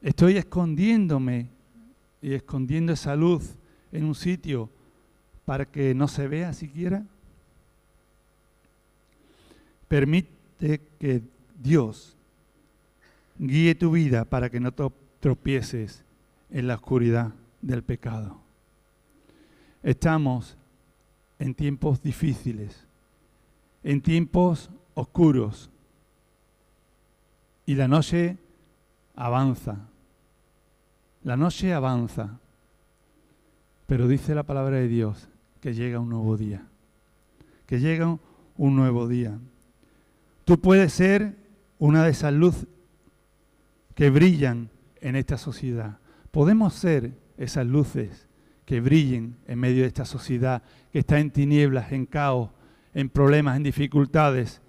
¿Estoy 0.00 0.38
escondiéndome 0.38 1.50
y 2.22 2.32
escondiendo 2.32 2.94
esa 2.94 3.14
luz 3.14 3.58
en 3.92 4.06
un 4.06 4.14
sitio 4.14 4.70
para 5.44 5.66
que 5.66 5.94
no 5.94 6.08
se 6.08 6.28
vea 6.28 6.54
siquiera? 6.54 7.04
Permite 9.88 10.80
que 10.98 11.22
Dios 11.60 12.16
guíe 13.38 13.74
tu 13.74 13.90
vida 13.90 14.24
para 14.24 14.50
que 14.50 14.60
no 14.60 14.72
tropieces 14.72 16.04
en 16.50 16.66
la 16.66 16.74
oscuridad 16.74 17.32
del 17.62 17.82
pecado. 17.82 18.40
Estamos 19.82 20.56
en 21.38 21.54
tiempos 21.54 22.02
difíciles 22.02 22.86
en 23.84 24.00
tiempos 24.00 24.70
oscuros 24.94 25.70
y 27.66 27.74
la 27.74 27.86
noche 27.86 28.38
avanza. 29.14 29.88
La 31.22 31.36
noche 31.36 31.72
avanza, 31.72 32.40
pero 33.86 34.08
dice 34.08 34.34
la 34.34 34.42
palabra 34.42 34.76
de 34.78 34.88
Dios 34.88 35.28
que 35.60 35.74
llega 35.74 36.00
un 36.00 36.08
nuevo 36.08 36.36
día, 36.36 36.66
que 37.66 37.78
llega 37.78 38.18
un 38.56 38.76
nuevo 38.76 39.06
día. 39.06 39.38
Tú 40.44 40.60
puedes 40.60 40.92
ser 40.92 41.36
una 41.78 42.04
de 42.04 42.10
esas 42.10 42.32
luces 42.32 42.66
que 43.94 44.10
brillan 44.10 44.70
en 45.00 45.16
esta 45.16 45.38
sociedad. 45.38 45.98
Podemos 46.30 46.74
ser 46.74 47.12
esas 47.36 47.66
luces 47.66 48.28
que 48.64 48.80
brillen 48.80 49.36
en 49.46 49.58
medio 49.58 49.82
de 49.82 49.88
esta 49.88 50.04
sociedad 50.04 50.62
que 50.92 51.00
está 51.00 51.18
en 51.18 51.30
tinieblas, 51.30 51.92
en 51.92 52.06
caos, 52.06 52.50
en 52.92 53.08
problemas, 53.08 53.56
en 53.56 53.62
dificultades, 53.62 54.60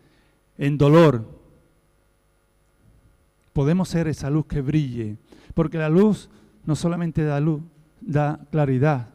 en 0.57 0.77
dolor. 0.77 1.39
Podemos 3.53 3.89
ser 3.89 4.07
esa 4.07 4.29
luz 4.29 4.45
que 4.45 4.61
brille, 4.61 5.17
porque 5.53 5.77
la 5.77 5.89
luz 5.89 6.29
no 6.65 6.75
solamente 6.75 7.23
da 7.23 7.39
luz, 7.39 7.61
da 8.01 8.39
claridad, 8.51 9.09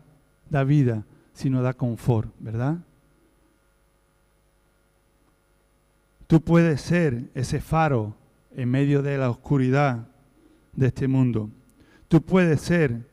da 0.48 0.64
vida, 0.64 1.04
sino 1.32 1.62
da 1.62 1.74
confort, 1.74 2.32
¿verdad? 2.38 2.78
Tú 6.30 6.40
puedes 6.40 6.80
ser 6.80 7.28
ese 7.34 7.60
faro 7.60 8.14
en 8.54 8.70
medio 8.70 9.02
de 9.02 9.18
la 9.18 9.30
oscuridad 9.30 10.06
de 10.72 10.86
este 10.86 11.08
mundo. 11.08 11.50
Tú 12.06 12.22
puedes 12.22 12.60
ser 12.60 13.10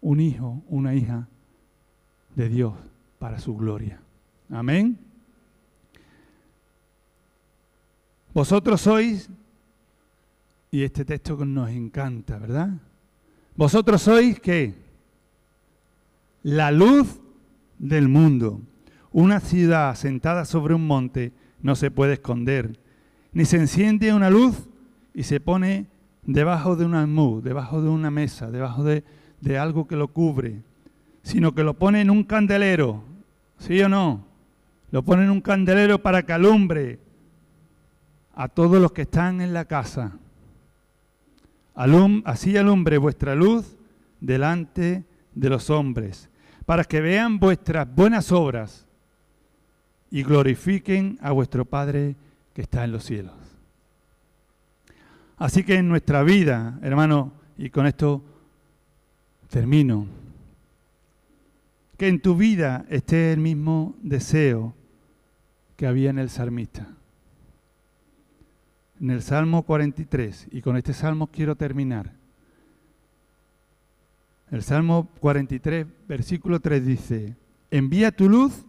un 0.00 0.20
hijo, 0.20 0.62
una 0.68 0.94
hija 0.94 1.26
de 2.36 2.48
Dios 2.48 2.72
para 3.18 3.40
su 3.40 3.56
gloria. 3.56 4.00
Amén. 4.48 4.96
Vosotros 8.32 8.80
sois, 8.80 9.28
y 10.70 10.84
este 10.84 11.04
texto 11.04 11.44
nos 11.44 11.70
encanta, 11.70 12.38
¿verdad? 12.38 12.70
Vosotros 13.56 14.02
sois 14.02 14.38
qué? 14.38 14.72
La 16.44 16.70
luz 16.70 17.18
del 17.76 18.06
mundo. 18.06 18.60
Una 19.12 19.40
ciudad 19.40 19.94
sentada 19.94 20.44
sobre 20.44 20.74
un 20.74 20.86
monte 20.86 21.32
no 21.62 21.74
se 21.74 21.90
puede 21.90 22.14
esconder, 22.14 22.78
ni 23.32 23.44
se 23.44 23.56
enciende 23.56 24.12
una 24.12 24.30
luz 24.30 24.68
y 25.14 25.22
se 25.22 25.40
pone 25.40 25.86
debajo 26.22 26.76
de 26.76 26.84
un 26.84 26.94
almud, 26.94 27.42
debajo 27.42 27.80
de 27.80 27.88
una 27.88 28.10
mesa, 28.10 28.50
debajo 28.50 28.84
de, 28.84 29.04
algo 29.58 29.86
que 29.86 29.96
lo 29.96 30.08
cubre, 30.08 30.62
sino 31.22 31.54
que 31.54 31.64
lo 31.64 31.74
pone 31.74 32.00
en 32.02 32.10
un 32.10 32.24
candelero, 32.24 33.02
¿sí 33.58 33.80
o 33.80 33.88
no? 33.88 34.26
Lo 34.90 35.02
pone 35.02 35.24
en 35.24 35.30
un 35.30 35.40
candelero 35.40 36.02
para 36.02 36.24
que 36.24 36.32
alumbre 36.32 36.98
a 38.34 38.48
todos 38.48 38.80
los 38.80 38.92
que 38.92 39.02
están 39.02 39.40
en 39.40 39.54
la 39.54 39.64
casa. 39.64 40.18
Así 42.24 42.56
alumbre 42.56 42.98
vuestra 42.98 43.34
luz 43.34 43.76
delante 44.20 45.04
de 45.34 45.48
los 45.48 45.70
hombres, 45.70 46.28
para 46.66 46.84
que 46.84 47.00
vean 47.00 47.38
vuestras 47.38 47.92
buenas 47.94 48.32
obras 48.32 48.87
y 50.10 50.22
glorifiquen 50.22 51.18
a 51.20 51.32
vuestro 51.32 51.64
Padre 51.64 52.16
que 52.54 52.62
está 52.62 52.84
en 52.84 52.92
los 52.92 53.04
cielos. 53.04 53.34
Así 55.36 55.62
que 55.62 55.76
en 55.76 55.88
nuestra 55.88 56.22
vida, 56.22 56.78
hermano, 56.82 57.32
y 57.56 57.70
con 57.70 57.86
esto 57.86 58.22
termino, 59.48 60.06
que 61.96 62.08
en 62.08 62.20
tu 62.20 62.36
vida 62.36 62.86
esté 62.88 63.32
el 63.32 63.40
mismo 63.40 63.96
deseo 64.02 64.74
que 65.76 65.86
había 65.86 66.10
en 66.10 66.18
el 66.18 66.30
salmista. 66.30 66.88
En 69.00 69.10
el 69.10 69.22
Salmo 69.22 69.62
43, 69.62 70.48
y 70.50 70.60
con 70.60 70.76
este 70.76 70.92
salmo 70.92 71.28
quiero 71.28 71.54
terminar. 71.54 72.12
El 74.50 74.62
Salmo 74.62 75.08
43, 75.20 75.86
versículo 76.08 76.58
3 76.58 76.84
dice, 76.84 77.36
envía 77.70 78.10
tu 78.10 78.28
luz 78.28 78.64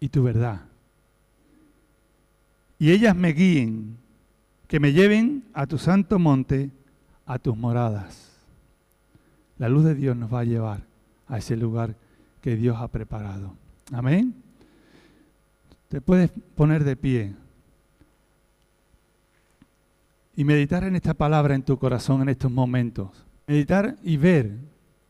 y 0.00 0.08
tu 0.08 0.22
verdad. 0.22 0.62
Y 2.78 2.90
ellas 2.90 3.16
me 3.16 3.32
guíen, 3.32 3.96
que 4.68 4.78
me 4.78 4.92
lleven 4.92 5.44
a 5.54 5.66
tu 5.66 5.78
santo 5.78 6.18
monte, 6.18 6.70
a 7.26 7.38
tus 7.38 7.56
moradas. 7.56 8.38
La 9.58 9.68
luz 9.68 9.84
de 9.84 9.94
Dios 9.94 10.16
nos 10.16 10.32
va 10.32 10.40
a 10.40 10.44
llevar 10.44 10.82
a 11.26 11.38
ese 11.38 11.56
lugar 11.56 11.94
que 12.40 12.56
Dios 12.56 12.76
ha 12.78 12.88
preparado. 12.88 13.54
Amén. 13.92 14.34
Te 15.88 16.00
puedes 16.00 16.30
poner 16.54 16.84
de 16.84 16.96
pie 16.96 17.34
y 20.36 20.44
meditar 20.44 20.84
en 20.84 20.94
esta 20.94 21.14
palabra 21.14 21.54
en 21.54 21.62
tu 21.62 21.78
corazón 21.78 22.22
en 22.22 22.28
estos 22.28 22.52
momentos. 22.52 23.08
Meditar 23.46 23.96
y 24.04 24.18
ver, 24.18 24.58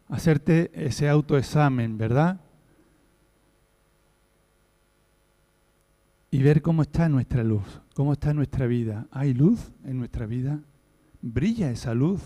hacerte 0.09 0.71
ese 0.73 1.09
autoexamen, 1.09 1.99
¿verdad? 1.99 2.41
Y 6.31 6.43
ver 6.43 6.63
cómo 6.63 6.83
está 6.83 7.09
nuestra 7.09 7.43
luz, 7.43 7.81
cómo 7.95 8.13
está 8.13 8.35
nuestra 8.35 8.67
vida. 8.67 9.07
¿Hay 9.11 9.35
luz 9.35 9.71
en 9.85 9.99
nuestra 9.99 10.27
vida? 10.27 10.61
¿Brilla 11.23 11.71
esa 11.71 11.95
luz? 11.95 12.21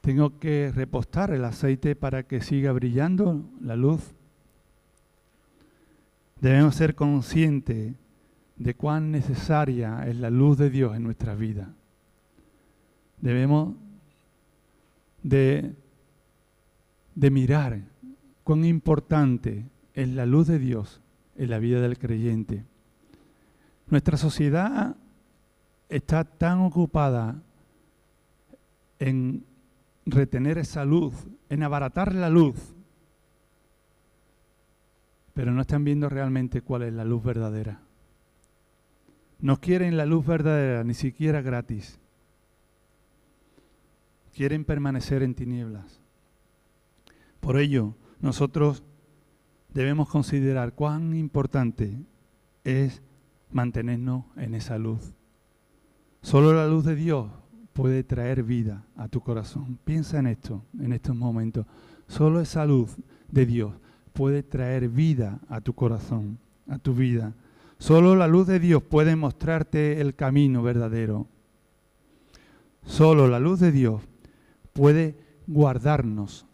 ¿Tengo 0.00 0.38
que 0.38 0.72
repostar 0.74 1.30
el 1.30 1.44
aceite 1.44 1.96
para 1.96 2.22
que 2.24 2.40
siga 2.40 2.72
brillando 2.72 3.44
la 3.60 3.76
luz? 3.76 4.14
Debemos 6.40 6.74
ser 6.74 6.94
conscientes 6.94 7.94
de 8.56 8.74
cuán 8.74 9.10
necesaria 9.10 10.06
es 10.06 10.16
la 10.16 10.30
luz 10.30 10.58
de 10.58 10.70
Dios 10.70 10.96
en 10.96 11.02
nuestra 11.02 11.34
vida. 11.34 11.74
Debemos 13.20 13.74
de, 15.22 15.74
de 17.14 17.30
mirar 17.30 17.82
cuán 18.42 18.64
importante 18.64 19.66
es 19.94 20.08
la 20.08 20.24
luz 20.24 20.46
de 20.46 20.58
Dios 20.58 21.00
en 21.40 21.48
la 21.48 21.58
vida 21.58 21.80
del 21.80 21.98
creyente. 21.98 22.66
Nuestra 23.86 24.18
sociedad 24.18 24.94
está 25.88 26.24
tan 26.24 26.60
ocupada 26.60 27.42
en 28.98 29.46
retener 30.04 30.58
esa 30.58 30.84
luz, 30.84 31.14
en 31.48 31.62
abaratar 31.62 32.14
la 32.14 32.28
luz, 32.28 32.74
pero 35.32 35.52
no 35.52 35.62
están 35.62 35.82
viendo 35.82 36.10
realmente 36.10 36.60
cuál 36.60 36.82
es 36.82 36.92
la 36.92 37.06
luz 37.06 37.24
verdadera. 37.24 37.80
No 39.38 39.58
quieren 39.60 39.96
la 39.96 40.04
luz 40.04 40.26
verdadera, 40.26 40.84
ni 40.84 40.92
siquiera 40.92 41.40
gratis. 41.40 41.98
Quieren 44.34 44.66
permanecer 44.66 45.22
en 45.22 45.34
tinieblas. 45.34 46.02
Por 47.40 47.58
ello, 47.58 47.94
nosotros 48.20 48.84
debemos 49.74 50.08
considerar 50.08 50.74
cuán 50.74 51.14
importante 51.14 51.96
es 52.64 53.02
mantenernos 53.50 54.24
en 54.36 54.54
esa 54.54 54.78
luz. 54.78 55.14
Solo 56.22 56.52
la 56.52 56.66
luz 56.66 56.84
de 56.84 56.94
Dios 56.96 57.30
puede 57.72 58.04
traer 58.04 58.42
vida 58.42 58.84
a 58.96 59.08
tu 59.08 59.20
corazón. 59.20 59.78
Piensa 59.84 60.18
en 60.18 60.26
esto, 60.26 60.64
en 60.78 60.92
estos 60.92 61.16
momentos. 61.16 61.66
Solo 62.08 62.40
esa 62.40 62.66
luz 62.66 62.96
de 63.30 63.46
Dios 63.46 63.74
puede 64.12 64.42
traer 64.42 64.88
vida 64.88 65.40
a 65.48 65.60
tu 65.60 65.74
corazón, 65.74 66.38
a 66.68 66.78
tu 66.78 66.94
vida. 66.94 67.34
Solo 67.78 68.16
la 68.16 68.28
luz 68.28 68.46
de 68.46 68.60
Dios 68.60 68.82
puede 68.82 69.16
mostrarte 69.16 70.00
el 70.00 70.14
camino 70.14 70.62
verdadero. 70.62 71.28
Solo 72.84 73.28
la 73.28 73.38
luz 73.38 73.60
de 73.60 73.72
Dios 73.72 74.02
puede 74.72 75.16
guardarnos 75.46 76.46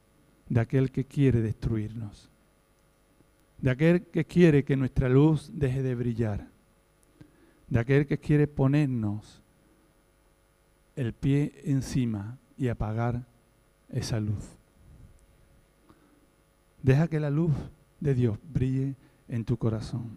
de 0.48 0.60
aquel 0.60 0.92
que 0.92 1.06
quiere 1.06 1.40
destruirnos 1.40 2.30
de 3.66 3.72
aquel 3.72 4.06
que 4.06 4.24
quiere 4.24 4.64
que 4.64 4.76
nuestra 4.76 5.08
luz 5.08 5.50
deje 5.52 5.82
de 5.82 5.96
brillar, 5.96 6.46
de 7.66 7.80
aquel 7.80 8.06
que 8.06 8.16
quiere 8.16 8.46
ponernos 8.46 9.42
el 10.94 11.12
pie 11.12 11.52
encima 11.64 12.38
y 12.56 12.68
apagar 12.68 13.26
esa 13.88 14.20
luz. 14.20 14.56
Deja 16.80 17.08
que 17.08 17.18
la 17.18 17.28
luz 17.28 17.52
de 17.98 18.14
Dios 18.14 18.38
brille 18.54 18.94
en 19.26 19.44
tu 19.44 19.56
corazón. 19.56 20.16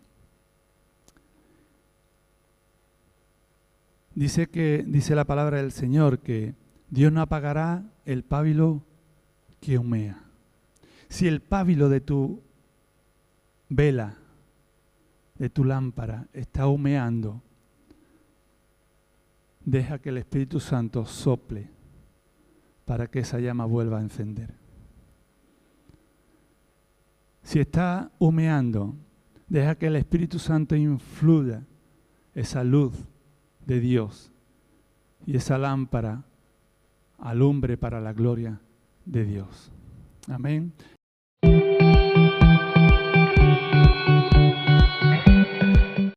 Dice 4.13 4.45
que 4.45 4.85
dice 4.85 5.15
la 5.15 5.25
palabra 5.25 5.57
del 5.57 5.71
Señor 5.71 6.19
que 6.19 6.53
Dios 6.91 7.11
no 7.11 7.21
apagará 7.21 7.83
el 8.05 8.21
pábilo 8.21 8.83
que 9.59 9.79
humea. 9.79 10.21
Si 11.07 11.27
el 11.27 11.41
pábilo 11.41 11.89
de 11.89 11.99
tu 11.99 12.43
vela 13.69 14.17
de 15.35 15.49
tu 15.49 15.63
lámpara 15.63 16.27
está 16.33 16.67
humeando, 16.67 17.41
deja 19.63 19.99
que 19.99 20.09
el 20.09 20.17
Espíritu 20.17 20.59
Santo 20.59 21.05
sople 21.05 21.69
para 22.85 23.07
que 23.07 23.19
esa 23.19 23.39
llama 23.39 23.65
vuelva 23.65 23.99
a 23.99 24.01
encender. 24.01 24.53
Si 27.43 27.59
está 27.59 28.11
humeando, 28.19 28.95
deja 29.47 29.75
que 29.75 29.87
el 29.87 29.95
Espíritu 29.95 30.39
Santo 30.39 30.75
influya 30.75 31.63
esa 32.33 32.63
luz 32.63 32.93
de 33.65 33.79
Dios 33.79 34.31
y 35.25 35.37
esa 35.37 35.57
lámpara 35.57 36.25
alumbre 37.17 37.77
para 37.77 38.01
la 38.01 38.13
gloria 38.13 38.59
de 39.05 39.25
Dios. 39.25 39.71
Amén. 40.27 40.73